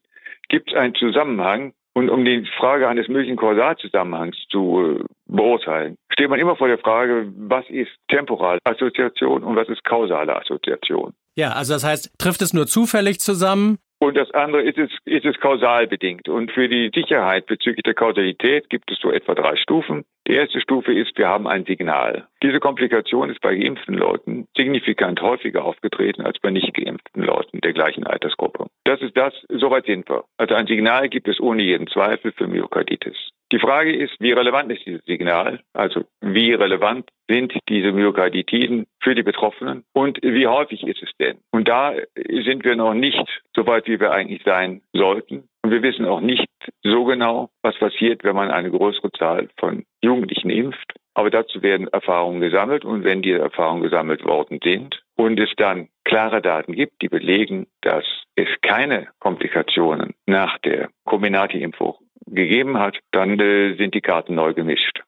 gibt 0.49 0.71
es 0.71 0.77
einen 0.77 0.95
Zusammenhang? 0.95 1.73
Und 1.99 2.11
um 2.11 2.25
die 2.25 2.49
Frage 2.57 2.87
eines 2.87 3.09
möglichen 3.09 3.37
Kausalzusammenhangs 3.37 4.37
zu 4.53 5.01
äh, 5.01 5.05
beurteilen, 5.27 5.97
steht 6.13 6.31
man 6.31 6.39
immer 6.39 6.55
vor 6.55 6.69
der 6.69 6.79
Frage, 6.79 7.27
was 7.37 7.65
ist 7.71 7.91
temporale 8.07 8.61
Assoziation 8.63 9.43
und 9.43 9.57
was 9.57 9.69
ist 9.69 9.83
kausale 9.83 10.37
Assoziation. 10.37 11.13
Ja, 11.35 11.55
also 11.55 11.73
das 11.73 11.83
heißt, 11.83 12.17
trifft 12.17 12.41
es 12.43 12.55
nur 12.55 12.69
zufällig 12.69 13.19
zusammen 13.19 13.79
und 14.01 14.17
das 14.17 14.31
andere 14.31 14.63
ist 14.63 14.79
es, 14.79 14.91
ist 15.05 15.25
es 15.25 15.39
kausal 15.41 15.87
bedingt. 15.87 16.29
Und 16.29 16.53
für 16.53 16.69
die 16.69 16.91
Sicherheit 16.95 17.47
bezüglich 17.47 17.83
der 17.83 17.95
Kausalität 17.95 18.71
gibt 18.71 18.91
es 18.91 18.99
so 19.01 19.11
etwa 19.11 19.35
drei 19.35 19.57
Stufen. 19.57 20.05
Die 20.29 20.35
erste 20.35 20.61
Stufe 20.61 20.93
ist, 20.93 21.19
wir 21.19 21.29
haben 21.29 21.49
ein 21.49 21.65
Signal. 21.65 22.29
Diese 22.43 22.61
Komplikation 22.61 23.31
ist 23.31 23.41
bei 23.41 23.57
geimpften 23.57 23.95
Leuten 23.95 24.47
signifikant 24.57 25.21
häufiger 25.21 25.65
aufgetreten 25.65 26.23
als 26.23 26.39
bei 26.39 26.51
nicht 26.51 26.75
geimpften 26.75 27.23
Leuten 27.23 27.61
der 27.61 27.73
gleichen 27.73 28.07
Altersgruppe. 28.07 28.67
Das 28.85 29.01
ist 29.01 29.17
das, 29.17 29.35
soweit 29.49 29.87
sind 29.87 30.09
wir. 30.09 30.25
Also 30.37 30.55
ein 30.55 30.67
Signal 30.67 31.09
gibt 31.09 31.27
es 31.27 31.41
ohne 31.41 31.63
jeden 31.63 31.89
Zweifel 31.89 32.33
für 32.33 32.47
Myokarditis. 32.47 33.31
Die 33.51 33.59
Frage 33.59 33.97
ist, 33.97 34.15
wie 34.21 34.33
relevant 34.33 34.71
ist 34.71 34.85
dieses 34.85 35.03
Signal? 35.07 35.61
Also 35.73 36.05
wie 36.21 36.53
relevant 36.53 37.09
sind 37.29 37.55
diese 37.69 37.93
Myokarditiden 37.93 38.87
für 39.01 39.15
die 39.15 39.23
Betroffenen 39.23 39.85
und 39.95 40.19
wie 40.23 40.47
häufig 40.47 40.87
ist 40.87 41.03
es 41.03 41.11
denn? 41.19 41.39
Und 41.51 41.67
da 41.67 41.95
sind 42.15 42.65
wir 42.65 42.77
noch 42.77 42.93
nicht 42.93 43.43
so 43.55 43.67
weit, 43.67 43.87
wie 43.87 44.01
wir 44.01 44.13
eigentlich 44.13 44.43
sein 44.45 44.83
sollten. 44.93 45.49
Und 45.63 45.71
wir 45.71 45.83
wissen 45.83 46.05
auch 46.05 46.21
nicht 46.21 46.47
so 46.83 47.05
genau, 47.05 47.51
was 47.63 47.77
passiert, 47.79 48.23
wenn 48.23 48.37
man 48.37 48.51
eine 48.51 48.71
größere 48.71 49.13
Zahl 49.13 49.49
von 49.59 49.85
Jugendlichen 50.03 50.51
impft. 50.51 50.95
Aber 51.15 51.31
dazu 51.31 51.63
werden 51.63 51.89
Erfahrungen 51.89 52.41
gesammelt 52.41 52.85
und 52.85 53.03
wenn 53.03 53.23
diese 53.23 53.41
Erfahrungen 53.41 53.83
gesammelt 53.83 54.25
worden 54.25 54.61
sind 54.63 55.03
und 55.17 55.41
es 55.41 55.51
dann 55.57 55.89
klare 56.05 56.41
Daten 56.41 56.75
gibt, 56.75 57.03
die 57.03 57.09
belegen, 57.09 57.67
dass 57.81 58.05
es 58.37 58.49
keine 58.63 59.09
Komplikationen 59.19 60.15
nach 60.27 60.59
der 60.59 60.91
Comirnaty-Impfung 61.05 61.97
gegeben 62.31 62.79
hat, 62.79 62.99
dann 63.13 63.39
äh, 63.39 63.77
sind 63.77 63.95
die 63.95 64.01
Karten 64.01 64.35
neu 64.35 64.55
gemischt. 64.55 65.03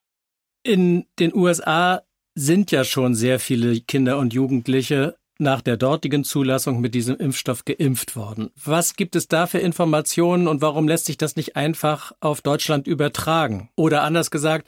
In 0.63 1.07
den 1.19 1.35
USA 1.35 2.03
sind 2.35 2.71
ja 2.71 2.85
schon 2.85 3.15
sehr 3.15 3.39
viele 3.39 3.81
Kinder 3.81 4.19
und 4.19 4.35
Jugendliche 4.35 5.17
nach 5.41 5.63
der 5.63 5.77
dortigen 5.77 6.23
Zulassung 6.23 6.81
mit 6.81 6.95
diesem 6.95 7.17
Impfstoff 7.17 7.65
geimpft 7.65 8.15
worden. 8.15 8.51
Was 8.63 8.95
gibt 8.95 9.17
es 9.17 9.27
da 9.27 9.47
für 9.47 9.59
Informationen 9.59 10.47
und 10.47 10.61
warum 10.61 10.87
lässt 10.87 11.07
sich 11.07 11.17
das 11.17 11.35
nicht 11.35 11.57
einfach 11.57 12.13
auf 12.21 12.43
Deutschland 12.43 12.87
übertragen? 12.87 13.71
Oder 13.75 14.03
anders 14.03 14.31
gesagt, 14.31 14.67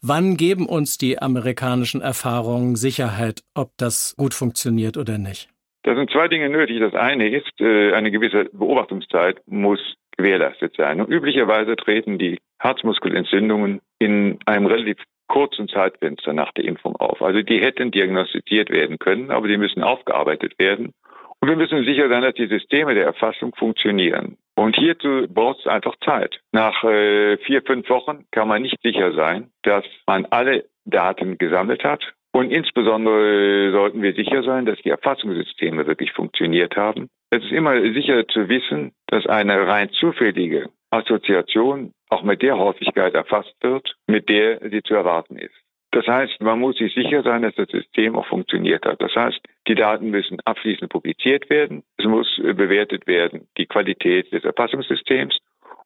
wann 0.00 0.36
geben 0.36 0.66
uns 0.66 0.96
die 0.96 1.20
amerikanischen 1.20 2.00
Erfahrungen 2.00 2.76
Sicherheit, 2.76 3.42
ob 3.54 3.72
das 3.76 4.14
gut 4.16 4.32
funktioniert 4.32 4.96
oder 4.96 5.18
nicht? 5.18 5.50
Da 5.82 5.94
sind 5.94 6.10
zwei 6.10 6.28
Dinge 6.28 6.48
nötig. 6.48 6.80
Das 6.80 6.94
eine 6.94 7.28
ist, 7.28 7.60
äh, 7.60 7.92
eine 7.92 8.10
gewisse 8.10 8.46
Beobachtungszeit 8.52 9.42
muss 9.46 9.80
gewährleistet 10.16 10.74
sein. 10.76 11.00
Und 11.00 11.10
üblicherweise 11.10 11.76
treten 11.76 12.18
die 12.18 12.38
Herzmuskelentzündungen 12.58 13.80
in 13.98 14.38
einem 14.46 14.66
relativ 14.66 14.98
kurzen 15.28 15.68
Zeitfenster 15.68 16.32
nach 16.32 16.52
der 16.52 16.64
Impfung 16.64 16.96
auf. 16.96 17.22
Also 17.22 17.42
die 17.42 17.60
hätten 17.60 17.90
diagnostiziert 17.90 18.70
werden 18.70 18.98
können, 18.98 19.30
aber 19.30 19.48
die 19.48 19.56
müssen 19.56 19.82
aufgearbeitet 19.82 20.58
werden. 20.58 20.92
Und 21.40 21.48
wir 21.48 21.56
müssen 21.56 21.84
sicher 21.84 22.08
sein, 22.08 22.22
dass 22.22 22.34
die 22.34 22.46
Systeme 22.46 22.94
der 22.94 23.04
Erfassung 23.04 23.54
funktionieren. 23.54 24.38
Und 24.54 24.76
hierzu 24.76 25.26
braucht 25.28 25.60
es 25.60 25.66
einfach 25.66 25.94
Zeit. 26.04 26.40
Nach 26.52 26.84
äh, 26.84 27.36
vier, 27.38 27.62
fünf 27.62 27.88
Wochen 27.90 28.24
kann 28.30 28.48
man 28.48 28.62
nicht 28.62 28.78
sicher 28.82 29.12
sein, 29.12 29.50
dass 29.62 29.84
man 30.06 30.26
alle 30.26 30.64
Daten 30.84 31.38
gesammelt 31.38 31.84
hat. 31.84 32.14
Und 32.34 32.50
insbesondere 32.50 33.70
sollten 33.70 34.02
wir 34.02 34.12
sicher 34.12 34.42
sein, 34.42 34.66
dass 34.66 34.80
die 34.82 34.90
Erfassungssysteme 34.90 35.86
wirklich 35.86 36.10
funktioniert 36.10 36.74
haben. 36.74 37.08
Es 37.30 37.44
ist 37.44 37.52
immer 37.52 37.80
sicher 37.80 38.26
zu 38.26 38.48
wissen, 38.48 38.90
dass 39.06 39.24
eine 39.26 39.68
rein 39.68 39.88
zufällige 39.90 40.68
Assoziation 40.90 41.92
auch 42.08 42.24
mit 42.24 42.42
der 42.42 42.58
Häufigkeit 42.58 43.14
erfasst 43.14 43.54
wird, 43.60 43.94
mit 44.08 44.28
der 44.28 44.58
sie 44.68 44.82
zu 44.82 44.94
erwarten 44.94 45.36
ist. 45.36 45.54
Das 45.92 46.08
heißt, 46.08 46.40
man 46.40 46.58
muss 46.58 46.76
sich 46.76 46.92
sicher 46.92 47.22
sein, 47.22 47.42
dass 47.42 47.54
das 47.54 47.68
System 47.68 48.16
auch 48.16 48.26
funktioniert 48.26 48.84
hat. 48.84 49.00
Das 49.00 49.14
heißt, 49.14 49.38
die 49.68 49.76
Daten 49.76 50.10
müssen 50.10 50.40
abschließend 50.44 50.90
publiziert 50.90 51.48
werden. 51.50 51.84
Es 51.98 52.04
muss 52.04 52.26
bewertet 52.42 53.06
werden, 53.06 53.46
die 53.58 53.66
Qualität 53.66 54.32
des 54.32 54.42
Erfassungssystems. 54.42 55.38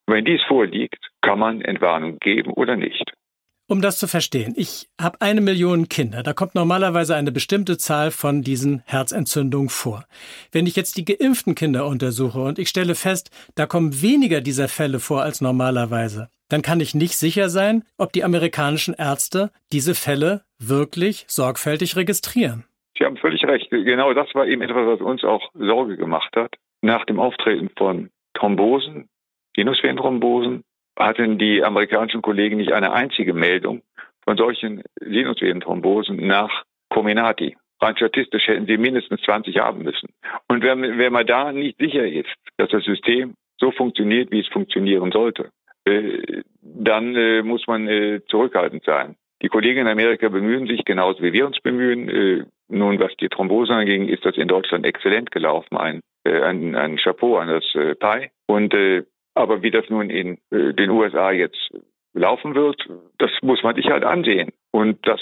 Und 0.06 0.14
wenn 0.14 0.24
dies 0.24 0.42
vorliegt, 0.44 1.10
kann 1.20 1.40
man 1.40 1.60
Entwarnung 1.60 2.18
geben 2.20 2.52
oder 2.54 2.74
nicht. 2.74 3.12
Um 3.70 3.82
das 3.82 3.98
zu 3.98 4.08
verstehen, 4.08 4.54
ich 4.56 4.88
habe 4.98 5.20
eine 5.20 5.42
Million 5.42 5.90
Kinder. 5.90 6.22
Da 6.22 6.32
kommt 6.32 6.54
normalerweise 6.54 7.14
eine 7.14 7.32
bestimmte 7.32 7.76
Zahl 7.76 8.10
von 8.10 8.40
diesen 8.40 8.82
Herzentzündungen 8.86 9.68
vor. 9.68 10.06
Wenn 10.52 10.66
ich 10.66 10.74
jetzt 10.74 10.96
die 10.96 11.04
geimpften 11.04 11.54
Kinder 11.54 11.86
untersuche 11.86 12.40
und 12.40 12.58
ich 12.58 12.70
stelle 12.70 12.94
fest, 12.94 13.30
da 13.56 13.66
kommen 13.66 14.00
weniger 14.00 14.40
dieser 14.40 14.68
Fälle 14.68 15.00
vor 15.00 15.20
als 15.20 15.42
normalerweise, 15.42 16.30
dann 16.48 16.62
kann 16.62 16.80
ich 16.80 16.94
nicht 16.94 17.18
sicher 17.18 17.50
sein, 17.50 17.84
ob 17.98 18.14
die 18.14 18.24
amerikanischen 18.24 18.94
Ärzte 18.94 19.50
diese 19.70 19.94
Fälle 19.94 20.44
wirklich 20.58 21.26
sorgfältig 21.28 21.94
registrieren. 21.94 22.64
Sie 22.96 23.04
haben 23.04 23.18
völlig 23.18 23.44
recht. 23.44 23.68
Genau 23.68 24.14
das 24.14 24.34
war 24.34 24.46
eben 24.46 24.62
etwas, 24.62 24.86
was 24.86 25.00
uns 25.02 25.24
auch 25.24 25.50
Sorge 25.52 25.98
gemacht 25.98 26.34
hat. 26.36 26.54
Nach 26.80 27.04
dem 27.04 27.20
Auftreten 27.20 27.68
von 27.76 28.08
Thrombosen, 28.32 29.10
Venusvenenthrombosen, 29.54 30.64
hatten 30.98 31.38
die 31.38 31.62
amerikanischen 31.62 32.22
Kollegen 32.22 32.56
nicht 32.56 32.72
eine 32.72 32.92
einzige 32.92 33.34
Meldung 33.34 33.82
von 34.24 34.36
solchen 34.36 34.82
Sinusvenenthrombosen 35.00 36.26
nach 36.26 36.64
Comirnaty. 36.90 37.56
Rein 37.80 37.96
statistisch 37.96 38.48
hätten 38.48 38.66
sie 38.66 38.76
mindestens 38.76 39.22
20 39.22 39.58
haben 39.58 39.82
müssen. 39.82 40.08
Und 40.48 40.62
wenn, 40.62 40.98
wenn 40.98 41.12
man 41.12 41.26
da 41.26 41.52
nicht 41.52 41.78
sicher 41.78 42.06
ist, 42.06 42.28
dass 42.56 42.70
das 42.70 42.84
System 42.84 43.34
so 43.58 43.70
funktioniert, 43.70 44.30
wie 44.32 44.40
es 44.40 44.48
funktionieren 44.48 45.12
sollte, 45.12 45.50
äh, 45.84 46.42
dann 46.60 47.14
äh, 47.14 47.42
muss 47.42 47.66
man 47.66 47.86
äh, 47.86 48.20
zurückhaltend 48.28 48.84
sein. 48.84 49.16
Die 49.42 49.48
Kollegen 49.48 49.80
in 49.80 49.86
Amerika 49.86 50.28
bemühen 50.28 50.66
sich 50.66 50.84
genauso 50.84 51.22
wie 51.22 51.32
wir 51.32 51.46
uns 51.46 51.60
bemühen. 51.60 52.08
Äh, 52.08 52.44
nun, 52.68 52.98
was 52.98 53.14
die 53.20 53.28
Thrombose 53.28 53.72
anging, 53.72 54.08
ist 54.08 54.24
das 54.24 54.36
in 54.36 54.48
Deutschland 54.48 54.84
exzellent 54.84 55.30
gelaufen. 55.30 55.76
Ein, 55.76 56.00
äh, 56.24 56.42
ein, 56.42 56.74
ein 56.74 56.96
Chapeau 56.96 57.36
an 57.36 57.48
das 57.48 57.64
äh, 57.74 57.94
PI. 57.94 58.30
Und 58.46 58.74
aber 59.38 59.62
wie 59.62 59.70
das 59.70 59.88
nun 59.88 60.10
in 60.10 60.38
äh, 60.50 60.74
den 60.74 60.90
USA 60.90 61.30
jetzt 61.30 61.70
laufen 62.12 62.54
wird, 62.54 62.82
das 63.18 63.30
muss 63.42 63.62
man 63.62 63.74
sich 63.76 63.86
halt 63.86 64.04
ansehen. 64.04 64.50
Und 64.70 65.06
das 65.06 65.20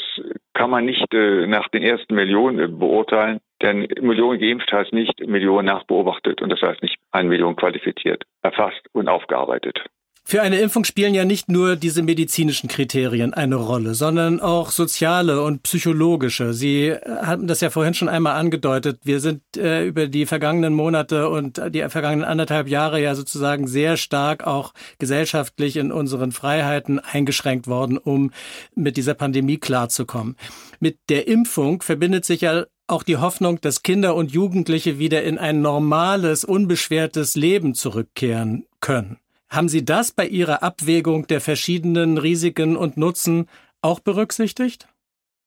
kann 0.55 0.71
man 0.71 0.85
nicht 0.85 1.13
äh, 1.13 1.47
nach 1.47 1.69
den 1.69 1.83
ersten 1.83 2.15
Millionen 2.15 2.59
äh, 2.59 2.69
beurteilen, 2.69 3.41
denn 3.63 3.89
Millionen 4.01 4.41
geimpft 4.41 4.73
heißt 4.73 4.93
nicht 4.93 5.21
Millionen 5.27 5.67
nachbeobachtet 5.67 6.43
und 6.43 6.51
das 6.51 6.61
heißt 6.63 6.83
nicht 6.83 6.97
eine 7.13 7.29
Million 7.29 7.57
qualifiziert, 7.57 8.25
erfasst 8.43 8.83
und 8.93 9.09
aufgearbeitet. 9.09 9.85
Für 10.29 10.43
eine 10.43 10.59
Impfung 10.59 10.83
spielen 10.83 11.15
ja 11.15 11.25
nicht 11.25 11.49
nur 11.49 11.77
diese 11.77 12.03
medizinischen 12.03 12.69
Kriterien 12.69 13.33
eine 13.33 13.55
Rolle, 13.55 13.95
sondern 13.95 14.41
auch 14.41 14.73
soziale 14.73 15.41
und 15.41 15.63
psychologische. 15.63 16.53
Sie 16.53 16.93
hatten 16.93 17.47
das 17.47 17.61
ja 17.61 17.71
vorhin 17.71 17.95
schon 17.95 18.09
einmal 18.09 18.35
angedeutet. 18.35 18.99
Wir 19.05 19.21
sind 19.21 19.43
äh, 19.57 19.87
über 19.87 20.09
die 20.09 20.27
vergangenen 20.27 20.75
Monate 20.75 21.29
und 21.29 21.63
die 21.73 21.89
vergangenen 21.89 22.25
anderthalb 22.25 22.67
Jahre 22.67 23.01
ja 23.01 23.15
sozusagen 23.15 23.69
sehr 23.69 23.97
stark 23.97 24.45
auch 24.45 24.75
gesellschaftlich 24.99 25.77
in 25.77 25.93
unseren 25.93 26.33
Freiheiten 26.33 26.99
eingeschränkt 26.99 27.69
worden, 27.69 27.97
um 27.97 28.33
mit 28.75 28.97
dieser 28.97 29.15
Pandemie 29.15 29.59
klarzukommen. 29.59 30.35
Mit 30.81 30.99
der 31.09 31.29
Impfung 31.29 31.83
verbindet 31.83 32.25
sich 32.25 32.41
ja 32.41 32.65
auch 32.89 33.05
die 33.05 33.19
Hoffnung, 33.19 33.61
dass 33.61 33.85
Kinder 33.85 34.17
und 34.17 34.33
Jugendliche 34.33 34.99
wieder 34.99 35.23
in 35.23 35.39
ein 35.39 35.63
normales, 35.63 36.45
unbeschwertes 36.45 37.37
Leben 37.37 37.75
zurückkehren 37.75 38.67
können. 38.81 39.19
Haben 39.51 39.69
Sie 39.69 39.85
das 39.85 40.13
bei 40.13 40.27
Ihrer 40.27 40.63
Abwägung 40.63 41.27
der 41.27 41.41
verschiedenen 41.41 42.19
Risiken 42.19 42.77
und 42.77 42.97
Nutzen 42.97 43.49
auch 43.83 44.01
berücksichtigt? 44.01 44.89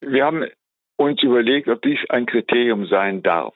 Wir 0.01 0.25
haben 0.25 0.45
uns 0.97 1.21
überlegt, 1.23 1.67
ob 1.67 1.81
dies 1.81 1.99
ein 2.09 2.25
Kriterium 2.25 2.85
sein 2.85 3.21
darf. 3.21 3.55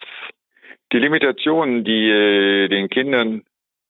Die 0.91 0.99
Limitationen, 0.99 1.83
die 1.83 2.09
äh, 2.09 2.67
den 2.67 2.89
Kindern 2.89 3.43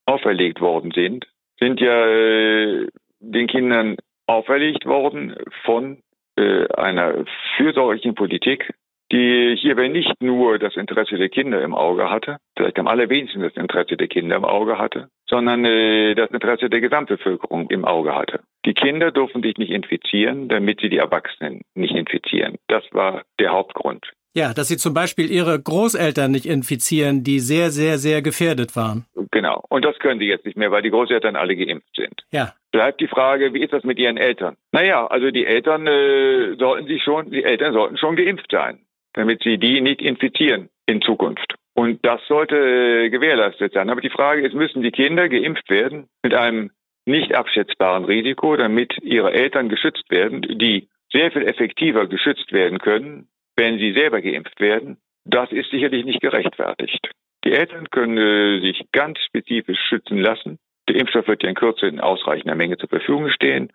auferlegt 0.06 0.62
worden 0.62 0.92
sind, 0.92 1.26
sind 1.60 1.80
ja 1.80 2.08
äh, 2.08 2.88
den 3.20 3.48
Kindern 3.48 3.98
auferlegt 4.28 4.86
worden 4.86 5.36
von 5.66 6.02
äh, 6.38 6.68
einer 6.74 7.26
fürsorglichen 7.58 8.16
Politik 8.16 8.74
die 9.14 9.56
hierbei 9.60 9.88
nicht 9.88 10.22
nur 10.22 10.58
das 10.58 10.76
Interesse 10.76 11.18
der 11.18 11.30
Kinder 11.30 11.62
im 11.62 11.76
Auge 11.76 12.10
hatte, 12.10 12.38
vielleicht 12.58 12.80
am 12.80 12.88
allerwenigsten 12.88 13.42
das 13.42 13.56
Interesse 13.56 13.96
der 13.96 14.08
Kinder 14.08 14.36
im 14.36 14.44
Auge 14.44 14.80
hatte, 14.80 15.10
sondern 15.30 15.64
äh, 15.66 16.16
das 16.16 16.32
Interesse 16.32 16.70
der 16.70 16.82
Gesamtbevölkerung 16.82 17.70
im 17.70 17.86
Auge 17.86 18.16
hatte. 18.16 18.42
Die 18.66 18.74
Kinder 18.74 19.12
durften 19.12 19.44
sich 19.44 19.58
nicht 19.58 19.70
infizieren, 19.70 20.50
damit 20.50 20.82
sie 20.82 20.90
die 20.90 20.98
Erwachsenen 20.98 21.62
nicht 21.76 21.96
infizieren. 21.96 22.56
Das 22.68 22.84
war 22.92 23.22
der 23.40 23.52
Hauptgrund. 23.52 24.12
Ja, 24.36 24.54
dass 24.54 24.68
sie 24.68 24.78
zum 24.78 24.96
Beispiel 24.96 25.30
ihre 25.30 25.62
Großeltern 25.62 26.32
nicht 26.32 26.48
infizieren, 26.48 27.24
die 27.24 27.40
sehr, 27.40 27.70
sehr, 27.70 28.00
sehr 28.00 28.24
gefährdet 28.24 28.76
waren. 28.76 29.06
Genau. 29.30 29.64
Und 29.70 29.86
das 29.86 29.98
können 30.00 30.20
sie 30.20 30.26
jetzt 30.26 30.46
nicht 30.46 30.58
mehr, 30.58 30.72
weil 30.72 30.82
die 30.82 30.90
Großeltern 30.90 31.36
alle 31.36 31.56
geimpft 31.56 31.96
sind. 31.96 32.24
Ja. 32.32 32.54
bleibt 32.72 33.00
die 33.00 33.08
Frage, 33.08 33.54
wie 33.54 33.64
ist 33.64 33.74
das 33.74 33.84
mit 33.84 34.00
ihren 34.00 34.18
Eltern? 34.18 34.56
Naja, 34.72 35.06
also 35.06 35.30
die 35.30 35.46
Eltern 35.46 35.86
äh, 35.86 36.56
sollten 36.58 36.88
sich 36.88 37.04
schon, 37.04 37.30
die 37.30 37.44
Eltern 37.44 37.74
sollten 37.74 37.98
schon 37.98 38.16
geimpft 38.16 38.50
sein, 38.52 38.80
damit 39.14 39.44
sie 39.44 39.58
die 39.58 39.82
nicht 39.82 40.02
infizieren 40.02 40.70
in 40.86 41.02
Zukunft. 41.02 41.56
Und 41.76 42.06
das 42.06 42.22
sollte 42.28 42.56
äh, 42.56 43.10
gewährleistet 43.10 43.74
sein. 43.74 43.90
Aber 43.90 44.02
die 44.02 44.10
Frage 44.10 44.46
ist, 44.46 44.54
müssen 44.54 44.84
die 44.84 44.92
Kinder 44.92 45.28
geimpft 45.30 45.70
werden 45.70 46.08
mit 46.22 46.34
einem 46.34 46.72
nicht 47.06 47.34
abschätzbaren 47.36 48.06
Risiko, 48.06 48.56
damit 48.56 48.98
ihre 49.02 49.34
Eltern 49.34 49.70
geschützt 49.70 50.10
werden, 50.10 50.42
die 50.42 50.88
sehr 51.12 51.32
viel 51.32 51.44
effektiver 51.44 52.08
geschützt 52.08 52.52
werden 52.52 52.80
können, 52.80 53.28
wenn 53.56 53.78
sie 53.80 53.94
selber 53.94 54.22
geimpft 54.22 54.60
werden? 54.60 54.98
Das 55.26 55.52
ist 55.52 55.72
sicherlich 55.72 56.06
nicht 56.06 56.22
gerechtfertigt. 56.22 57.10
Die 57.44 57.52
Eltern 57.52 57.90
können 57.90 58.18
äh, 58.18 58.62
sich 58.62 58.86
ganz 58.92 59.20
spezifisch 59.20 59.80
schützen 59.90 60.18
lassen. 60.18 60.60
Der 60.88 60.96
Impfstoff 60.96 61.28
wird 61.28 61.44
ja 61.44 61.50
in 61.50 61.56
Kürze 61.56 61.88
in 61.88 62.00
ausreichender 62.00 62.56
Menge 62.56 62.78
zur 62.78 62.90
Verfügung 62.90 63.30
stehen. 63.30 63.72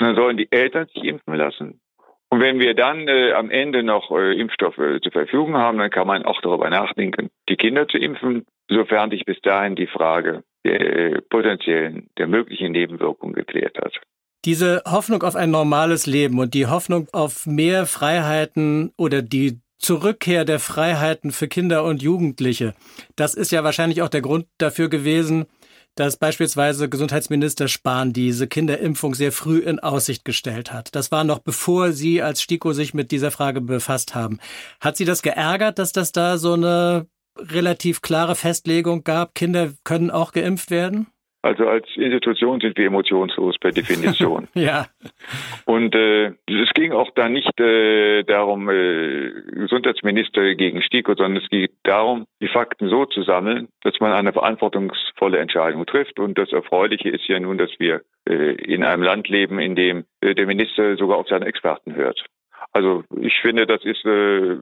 Und 0.00 0.06
dann 0.06 0.16
sollen 0.16 0.36
die 0.36 0.50
Eltern 0.50 0.86
sich 0.86 1.04
impfen 1.04 1.34
lassen. 1.34 1.80
Und 2.32 2.40
wenn 2.40 2.58
wir 2.58 2.72
dann 2.72 3.08
äh, 3.08 3.32
am 3.32 3.50
Ende 3.50 3.82
noch 3.82 4.10
äh, 4.10 4.32
Impfstoffe 4.32 4.80
zur 5.02 5.12
Verfügung 5.12 5.54
haben, 5.54 5.76
dann 5.76 5.90
kann 5.90 6.06
man 6.06 6.24
auch 6.24 6.40
darüber 6.40 6.70
nachdenken, 6.70 7.28
die 7.50 7.56
Kinder 7.56 7.86
zu 7.86 7.98
impfen, 7.98 8.46
sofern 8.70 9.10
sich 9.10 9.26
bis 9.26 9.38
dahin 9.42 9.76
die 9.76 9.86
Frage 9.86 10.42
der 10.64 10.80
äh, 10.80 11.20
potenziellen, 11.28 12.08
der 12.16 12.28
möglichen 12.28 12.72
Nebenwirkungen 12.72 13.34
geklärt 13.34 13.76
hat. 13.76 14.00
Diese 14.46 14.82
Hoffnung 14.86 15.22
auf 15.22 15.36
ein 15.36 15.50
normales 15.50 16.06
Leben 16.06 16.38
und 16.38 16.54
die 16.54 16.68
Hoffnung 16.68 17.06
auf 17.12 17.44
mehr 17.44 17.84
Freiheiten 17.84 18.94
oder 18.96 19.20
die 19.20 19.60
Zurückkehr 19.76 20.46
der 20.46 20.58
Freiheiten 20.58 21.32
für 21.32 21.48
Kinder 21.48 21.84
und 21.84 22.00
Jugendliche, 22.00 22.72
das 23.14 23.34
ist 23.34 23.52
ja 23.52 23.62
wahrscheinlich 23.62 24.00
auch 24.00 24.08
der 24.08 24.22
Grund 24.22 24.46
dafür 24.56 24.88
gewesen, 24.88 25.44
dass 25.94 26.16
beispielsweise 26.16 26.88
Gesundheitsminister 26.88 27.68
Spahn 27.68 28.12
diese 28.12 28.46
Kinderimpfung 28.46 29.14
sehr 29.14 29.32
früh 29.32 29.58
in 29.58 29.78
Aussicht 29.78 30.24
gestellt 30.24 30.72
hat. 30.72 30.94
Das 30.94 31.12
war 31.12 31.24
noch 31.24 31.38
bevor 31.38 31.92
Sie 31.92 32.22
als 32.22 32.42
STIKO 32.42 32.72
sich 32.72 32.94
mit 32.94 33.10
dieser 33.10 33.30
Frage 33.30 33.60
befasst 33.60 34.14
haben. 34.14 34.38
Hat 34.80 34.96
Sie 34.96 35.04
das 35.04 35.22
geärgert, 35.22 35.78
dass 35.78 35.92
das 35.92 36.12
da 36.12 36.38
so 36.38 36.54
eine 36.54 37.06
relativ 37.38 38.02
klare 38.02 38.34
Festlegung 38.34 39.04
gab, 39.04 39.34
Kinder 39.34 39.72
können 39.84 40.10
auch 40.10 40.32
geimpft 40.32 40.70
werden? 40.70 41.06
Also 41.42 41.66
als 41.66 41.86
Institution 41.96 42.60
sind 42.60 42.78
wir 42.78 42.86
emotionslos 42.86 43.58
per 43.58 43.72
Definition. 43.72 44.46
ja. 44.54 44.86
Und 45.64 45.92
äh, 45.94 46.28
es 46.46 46.70
ging 46.74 46.92
auch 46.92 47.10
da 47.16 47.28
nicht 47.28 47.58
äh, 47.60 48.22
darum, 48.22 48.70
äh, 48.70 49.32
Gesundheitsminister 49.50 50.54
gegen 50.54 50.82
STIKO, 50.82 51.14
sondern 51.16 51.42
es 51.42 51.48
geht 51.50 51.72
darum, 51.82 52.26
die 52.40 52.46
Fakten 52.46 52.88
so 52.88 53.06
zu 53.06 53.22
sammeln, 53.22 53.68
dass 53.82 53.98
man 53.98 54.12
eine 54.12 54.32
verantwortungsvolle 54.32 55.38
Entscheidung 55.38 55.84
trifft. 55.84 56.20
Und 56.20 56.38
das 56.38 56.52
Erfreuliche 56.52 57.08
ist 57.08 57.26
ja 57.26 57.40
nun, 57.40 57.58
dass 57.58 57.70
wir 57.78 58.02
äh, 58.28 58.54
in 58.62 58.84
einem 58.84 59.02
Land 59.02 59.28
leben, 59.28 59.58
in 59.58 59.74
dem 59.74 60.04
äh, 60.20 60.36
der 60.36 60.46
Minister 60.46 60.96
sogar 60.96 61.18
auf 61.18 61.28
seine 61.28 61.46
Experten 61.46 61.96
hört. 61.96 62.24
Also 62.70 63.02
ich 63.20 63.34
finde, 63.42 63.66
das 63.66 63.84
ist 63.84 64.04
äh, 64.04 64.58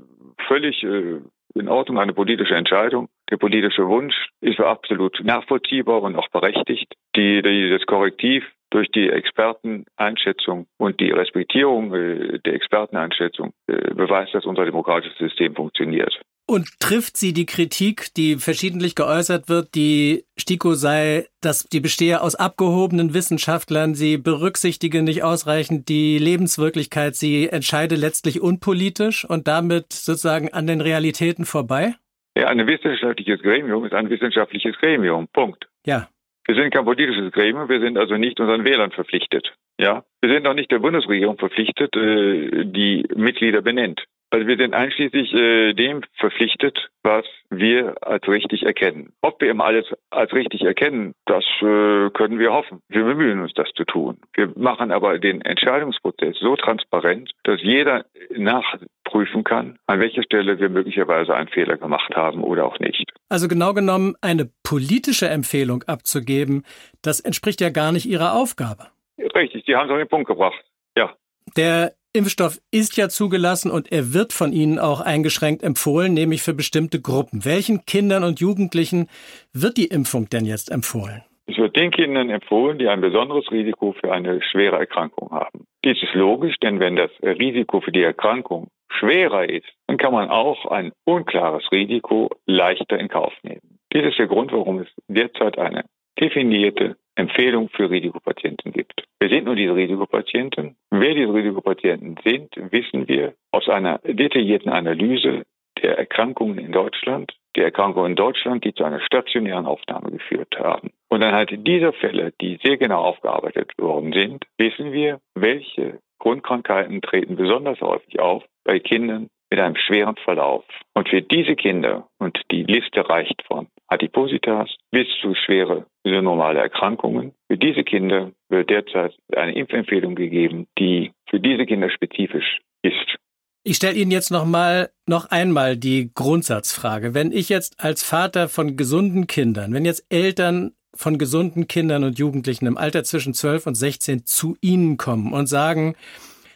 völlig 0.49 0.83
äh, 0.83 1.21
in 1.55 1.69
Ordnung, 1.69 1.99
eine 1.99 2.13
politische 2.13 2.55
Entscheidung. 2.55 3.09
Der 3.31 3.37
politische 3.37 3.87
Wunsch 3.87 4.15
ist 4.41 4.61
absolut 4.61 5.21
nachvollziehbar 5.23 6.03
und 6.03 6.17
auch 6.17 6.29
berechtigt. 6.29 6.95
Die, 7.17 7.43
die, 7.43 7.71
das 7.71 7.87
Korrektiv 7.87 8.45
durch 8.71 8.91
die 8.91 9.09
Experteneinschätzung 9.09 10.67
und 10.79 11.01
die 11.01 11.11
Respektierung 11.11 11.93
äh, 11.93 12.39
der 12.41 12.55
Experteneinschätzung 12.55 13.53
äh, 13.67 13.95
beweist, 13.95 14.35
dass 14.35 14.47
unser 14.47 14.65
demokratisches 14.65 15.19
System 15.19 15.55
funktioniert. 15.55 16.21
Und 16.47 16.81
trifft 16.81 17.17
sie 17.17 17.33
die 17.33 17.47
Kritik, 17.47 18.13
die 18.17 18.37
verschiedentlich 18.37 18.97
geäußert 18.97 19.49
wird, 19.49 19.75
die 19.77 20.25
STIKO 20.37 20.75
sei, 20.75 21.27
dass 21.41 21.65
die 21.65 21.79
bestehe 21.79 22.21
aus 22.21 22.35
abgehobenen 22.35 23.15
Wissenschaftlern, 23.15 23.95
sie 23.95 24.19
berücksichtige 24.19 25.03
nicht 25.03 25.23
ausreichend 25.23 25.89
die 25.89 26.19
Lebenswirklichkeit, 26.19 27.15
sie 27.15 27.49
entscheide 27.49 27.95
letztlich 27.95 28.41
unpolitisch 28.41 29.25
und 29.25 29.47
damit 29.47 29.93
sozusagen 29.93 30.53
an 30.53 30.67
den 30.67 30.81
Realitäten 30.81 31.45
vorbei? 31.45 31.95
Ja, 32.37 32.49
ein 32.49 32.67
wissenschaftliches 32.67 33.43
Gremium 33.43 33.85
ist 33.85 33.95
ein 33.95 34.09
wissenschaftliches 34.09 34.77
Gremium. 34.79 35.29
Punkt. 35.29 35.69
Ja. 35.85 36.09
Wir 36.47 36.55
sind 36.55 36.73
kein 36.73 36.85
politisches 36.85 37.33
Gremium, 37.33 37.69
wir 37.69 37.81
sind 37.81 37.97
also 37.99 38.16
nicht 38.16 38.40
unseren 38.40 38.64
Wählern 38.64 38.90
verpflichtet. 38.90 39.55
Ja, 39.79 40.05
wir 40.21 40.33
sind 40.33 40.47
auch 40.47 40.55
nicht 40.55 40.71
der 40.71 40.79
Bundesregierung 40.79 41.38
verpflichtet, 41.38 41.95
äh, 41.97 42.64
die 42.64 43.07
Mitglieder 43.14 43.62
benennt. 43.62 44.05
Also 44.31 44.47
wir 44.47 44.57
sind 44.57 44.75
einschließlich 44.75 45.35
äh, 45.35 45.73
dem 45.75 46.03
verpflichtet, 46.14 46.88
was 47.03 47.25
wir 47.51 47.97
als 48.01 48.27
richtig 48.29 48.62
erkennen. 48.62 49.12
Ob 49.23 49.40
wir 49.40 49.51
immer 49.51 49.64
alles 49.64 49.87
als 50.11 50.33
richtig 50.33 50.62
erkennen, 50.62 51.14
das 51.27 51.45
äh, 51.61 52.11
können 52.11 52.38
wir 52.38 52.53
hoffen. 52.53 52.81
Wir 52.88 53.03
bemühen 53.03 53.40
uns, 53.40 53.53
das 53.55 53.69
zu 53.75 53.85
tun. 53.85 54.19
Wir 54.35 54.53
machen 54.57 54.93
aber 54.93 55.19
den 55.19 55.40
Entscheidungsprozess 55.43 56.37
so 56.38 56.55
transparent, 56.55 57.33
dass 57.43 57.61
jeder 57.61 58.05
nachprüfen 58.31 59.43
kann, 59.43 59.79
an 59.87 59.99
welcher 59.99 60.23
Stelle 60.23 60.61
wir 60.61 60.69
möglicherweise 60.69 61.35
einen 61.35 61.49
Fehler 61.49 61.77
gemacht 61.77 62.14
haben 62.14 62.45
oder 62.45 62.66
auch 62.66 62.79
nicht. 62.79 63.11
Also 63.29 63.49
genau 63.49 63.75
genommen, 63.75 64.14
eine 64.21 64.49
politische 64.62 65.29
Empfehlung 65.29 65.83
abzugeben, 65.88 66.64
das 67.03 67.19
entspricht 67.19 67.61
ja 67.61 67.71
gar 67.71 67.90
nicht 67.90 68.07
Ihrer 68.07 68.35
Aufgabe. 68.35 68.87
Richtig, 69.19 69.64
Sie 69.66 69.75
haben 69.75 69.87
es 69.87 69.93
auf 69.93 69.99
den 69.99 70.09
Punkt 70.09 70.29
gebracht. 70.29 70.64
Ja. 70.97 71.14
Der 71.57 71.95
Impfstoff 72.12 72.59
ist 72.73 72.96
ja 72.96 73.09
zugelassen 73.09 73.70
und 73.70 73.92
er 73.92 74.12
wird 74.12 74.33
von 74.33 74.53
Ihnen 74.53 74.81
auch 74.81 75.01
eingeschränkt 75.01 75.62
empfohlen, 75.62 76.12
nämlich 76.12 76.42
für 76.42 76.55
bestimmte 76.55 77.01
Gruppen. 77.01 77.44
Welchen 77.44 77.85
Kindern 77.87 78.25
und 78.25 78.40
Jugendlichen 78.40 79.09
wird 79.53 79.77
die 79.77 79.87
Impfung 79.87 80.29
denn 80.29 80.44
jetzt 80.44 80.73
empfohlen? 80.73 81.23
Es 81.46 81.57
wird 81.57 81.77
den 81.77 81.92
Kindern 81.92 82.29
empfohlen, 82.29 82.81
die 82.81 82.88
ein 82.88 83.01
besonderes 83.01 83.49
Risiko 83.53 83.92
für 83.92 84.12
eine 84.12 84.42
schwere 84.42 84.77
Erkrankung 84.79 85.31
haben. 85.31 85.66
Dies 85.85 86.03
ist 86.03 86.14
logisch, 86.14 86.57
denn 86.61 86.81
wenn 86.81 86.96
das 86.96 87.12
Risiko 87.23 87.81
für 87.81 87.92
die 87.92 88.03
Erkrankung 88.03 88.66
schwerer 88.90 89.49
ist, 89.49 89.68
dann 89.87 89.96
kann 89.96 90.12
man 90.12 90.31
auch 90.31 90.66
ein 90.66 90.90
unklares 91.05 91.70
Risiko 91.70 92.29
leichter 92.44 92.99
in 92.99 93.07
Kauf 93.07 93.33
nehmen. 93.44 93.79
Dies 93.92 94.07
ist 94.07 94.18
der 94.18 94.27
Grund, 94.27 94.51
warum 94.51 94.81
es 94.81 94.88
derzeit 95.07 95.59
eine 95.59 95.85
definierte 96.18 96.96
Empfehlung 97.14 97.68
für 97.70 97.90
Risikopatienten 97.90 98.73
gibt. 98.73 99.05
Wer 99.20 99.29
sind 99.29 99.44
nun 99.44 99.57
diese 99.57 99.75
Risikopatienten? 99.75 100.77
Wer 100.90 101.14
diese 101.14 101.33
Risikopatienten 101.33 102.16
sind, 102.25 102.51
wissen 102.73 103.09
wir 103.09 103.35
aus 103.51 103.68
einer 103.68 103.99
detaillierten 103.99 104.73
Analyse 104.73 105.44
der 105.83 105.99
Erkrankungen 105.99 106.59
in 106.59 106.73
Deutschland, 106.73 107.33
der 107.57 107.64
Erkrankungen 107.64 108.12
in 108.12 108.16
Deutschland, 108.16 108.64
die 108.64 108.75
zu 108.75 108.85
einer 108.85 109.01
stationären 109.01 109.66
Aufnahme 109.66 110.11
geführt 110.11 110.55
haben. 110.59 110.90
Und 111.09 111.23
anhand 111.23 111.51
dieser 111.66 111.92
Fälle, 111.92 112.33
die 112.40 112.59
sehr 112.62 112.77
genau 112.77 113.03
aufgearbeitet 113.03 113.73
worden 113.79 114.12
sind, 114.12 114.44
wissen 114.59 114.92
wir, 114.92 115.20
welche 115.35 116.01
Grundkrankheiten 116.18 117.01
treten 117.03 117.37
besonders 117.37 117.81
häufig 117.81 118.20
auf 118.20 118.44
bei 118.64 118.79
Kindern 118.79 119.29
mit 119.51 119.59
einem 119.59 119.77
schweren 119.77 120.17
Verlauf. 120.17 120.65
Und 120.95 121.09
für 121.09 121.23
diese 121.23 121.57
Kinder, 121.57 122.09
und 122.19 122.41
die 122.51 122.63
Liste 122.63 123.09
reicht 123.09 123.43
von 123.47 123.67
Adipositas 123.89 124.71
bis 124.91 125.07
zu 125.21 125.35
schwere 125.35 125.87
normale 126.05 126.61
Erkrankungen. 126.61 127.33
Für 127.49 127.59
diese 127.59 127.85
Kinder 127.85 128.33
wird 128.49 128.71
derzeit 128.71 129.15
eine 129.37 129.55
Impfempfehlung 129.55 130.15
gegeben, 130.15 130.67
die 130.79 131.13
für 131.29 131.41
diese 131.41 131.67
Kinder 131.67 131.91
spezifisch 131.91 132.59
ist. 132.83 133.17
Ich 133.63 133.77
stelle 133.77 133.97
Ihnen 133.97 134.11
jetzt 134.11 134.31
noch 134.31 134.47
mal 134.47 134.91
noch 135.07 135.31
einmal 135.31 135.77
die 135.77 136.11
Grundsatzfrage. 136.15 137.13
Wenn 137.13 137.31
ich 137.31 137.51
jetzt 137.51 137.85
als 137.85 138.03
Vater 138.03 138.49
von 138.49 138.77
gesunden 138.77 139.27
Kindern, 139.27 139.75
wenn 139.75 139.85
jetzt 139.85 140.07
Eltern 140.09 140.73
von 140.95 141.19
gesunden 141.19 141.69
Kindern 141.69 142.05
und 142.05 142.19
Jugendlichen 142.19 142.67
im 142.67 142.79
Alter 142.79 143.05
zwischen 143.05 143.35
12 143.35 143.67
und 143.67 143.75
16 143.75 144.25
zu 144.25 144.57
Ihnen 144.61 144.97
kommen 144.97 145.33
und 145.33 145.47
sagen, 145.47 145.95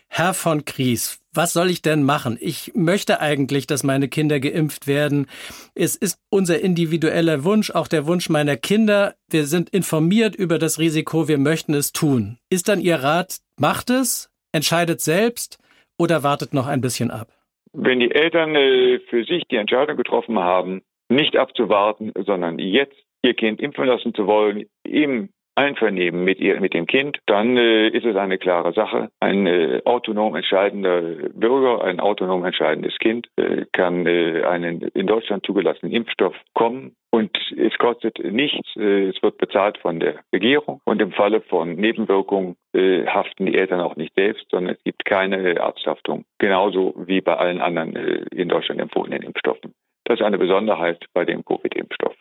Herr 0.09 0.33
von 0.33 0.65
Kries, 0.65 1.24
was 1.35 1.53
soll 1.53 1.71
ich 1.71 1.83
denn 1.83 2.03
machen? 2.03 2.39
Ich 2.41 2.73
möchte 2.75 3.21
eigentlich, 3.21 3.67
dass 3.67 3.85
meine 3.85 4.09
Kinder 4.09 4.41
geimpft 4.41 4.87
werden. 4.87 5.27
Es 5.75 5.97
ist 5.97 6.19
unser 6.31 6.61
individueller 6.61 7.45
Wunsch, 7.45 7.71
auch 7.71 7.89
der 7.89 8.07
Wunsch 8.07 8.29
meiner 8.29 8.57
Kinder. 8.57 9.15
Wir 9.29 9.45
sind 9.45 9.71
informiert 9.71 10.37
über 10.37 10.59
das 10.59 10.79
Risiko, 10.79 11.29
wir 11.29 11.39
möchten 11.39 11.75
es 11.75 11.93
tun. 11.93 12.39
Ist 12.51 12.69
dann 12.69 12.81
Ihr 12.81 12.97
Rat, 12.97 13.39
macht 13.59 13.91
es, 13.91 14.31
entscheidet 14.53 15.01
selbst 15.01 15.59
oder 15.99 16.23
wartet 16.23 16.55
noch 16.55 16.67
ein 16.67 16.81
bisschen 16.81 17.11
ab? 17.11 17.29
Wenn 17.73 18.01
die 18.01 18.11
Eltern 18.11 18.55
äh, 18.55 19.01
für 19.11 19.25
sich 19.25 19.43
die 19.51 19.57
Entscheidung 19.57 19.97
getroffen 19.97 20.39
haben, 20.39 20.83
nicht 21.09 21.37
abzuwarten, 21.37 22.13
sondern 22.25 22.59
jetzt 22.59 22.97
ihr 23.23 23.35
Kind 23.35 23.61
impfen 23.61 23.87
lassen 23.87 24.15
zu 24.15 24.27
wollen, 24.27 24.67
im 24.85 25.31
Einvernehmen 25.57 26.25
mit 26.25 26.41
ihr, 26.41 26.61
mit 26.61 26.75
dem 26.75 26.87
Kind, 26.87 27.19
dann 27.27 27.57
äh, 27.57 27.89
ist 27.89 28.05
es 28.05 28.17
eine 28.17 28.39
klare 28.39 28.73
Sache. 28.73 29.11
Ein 29.21 29.47
äh, 29.47 29.83
autonom 29.85 30.35
entscheidender 30.35 31.01
Bürger, 31.33 31.85
ein 31.85 32.01
autonom 32.01 32.45
entscheidendes 32.45 32.97
Kind 32.99 33.29
äh, 33.37 33.65
kann 33.73 34.07
äh, 34.07 34.43
einen 34.45 34.83
in 34.83 35.07
Deutschland 35.07 35.47
zugelassenen 35.47 35.93
Impfstoff 35.93 36.35
kommen 36.55 36.97
und 37.11 37.37
es 37.57 37.77
kostet 37.79 38.19
nichts. 38.19 38.77
Äh, 38.77 39.09
es 39.09 39.23
wird 39.23 39.39
bezahlt 39.39 39.79
von 39.79 40.01
der 40.01 40.17
Regierung 40.33 40.81
und 40.85 41.01
im 41.01 41.13
Falle 41.13 41.41
von 41.41 41.77
Nebenwirkungen 41.77 42.57
äh, 42.73 43.07
haften 43.07 43.47
die 43.47 43.57
Eltern 43.57 43.81
auch 43.81 43.97
nicht 43.97 44.15
selbst, 44.15 44.47
sondern 44.51 44.75
es 44.75 44.83
gibt 44.83 45.05
keine 45.05 45.61
Arzthaftung, 45.61 46.25
genauso 46.39 46.95
wie 46.97 47.21
bei 47.21 47.37
allen 47.37 47.61
anderen 47.61 47.95
in 47.95 48.49
Deutschland 48.49 48.81
empfohlenen 48.81 49.23
Impfstoffen. 49.23 49.73
Das 50.05 50.19
ist 50.19 50.27
eine 50.27 50.39
Besonderheit 50.39 51.05
bei 51.15 51.25
dem 51.25 51.45
Covid-Impfstoff. 51.45 52.17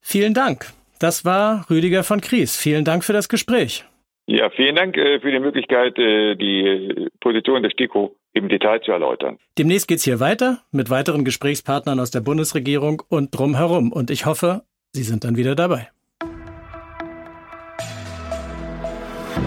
Vielen 0.00 0.34
Dank. 0.34 0.66
Das 0.98 1.24
war 1.24 1.66
Rüdiger 1.70 2.04
von 2.04 2.20
Kries. 2.20 2.56
Vielen 2.56 2.84
Dank 2.84 3.04
für 3.04 3.12
das 3.12 3.28
Gespräch. 3.28 3.84
Ja, 4.26 4.50
vielen 4.50 4.74
Dank 4.74 4.96
äh, 4.96 5.20
für 5.20 5.30
die 5.30 5.38
Möglichkeit, 5.38 5.96
äh, 5.98 6.34
die 6.34 7.08
Position 7.20 7.62
der 7.62 7.70
STIKO 7.70 8.16
im 8.32 8.48
Detail 8.48 8.80
zu 8.80 8.90
erläutern. 8.90 9.38
Demnächst 9.56 9.86
geht's 9.86 10.04
hier 10.04 10.20
weiter 10.20 10.58
mit 10.72 10.90
weiteren 10.90 11.24
Gesprächspartnern 11.24 12.00
aus 12.00 12.10
der 12.10 12.20
Bundesregierung 12.20 13.02
und 13.08 13.30
drumherum. 13.36 13.92
Und 13.92 14.10
ich 14.10 14.26
hoffe, 14.26 14.62
Sie 14.92 15.04
sind 15.04 15.24
dann 15.24 15.36
wieder 15.36 15.54
dabei. 15.54 15.88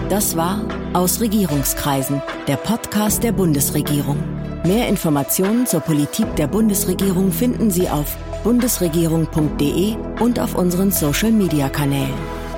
Das 0.08 0.36
war 0.36 0.66
Aus 0.92 1.20
Regierungskreisen, 1.20 2.22
der 2.48 2.56
Podcast 2.56 3.22
der 3.22 3.32
Bundesregierung. 3.32 4.39
Mehr 4.64 4.88
Informationen 4.88 5.66
zur 5.66 5.80
Politik 5.80 6.36
der 6.36 6.46
Bundesregierung 6.46 7.32
finden 7.32 7.70
Sie 7.70 7.88
auf 7.88 8.14
bundesregierung.de 8.44 9.96
und 10.20 10.38
auf 10.38 10.54
unseren 10.54 10.90
Social-Media-Kanälen. 10.90 12.49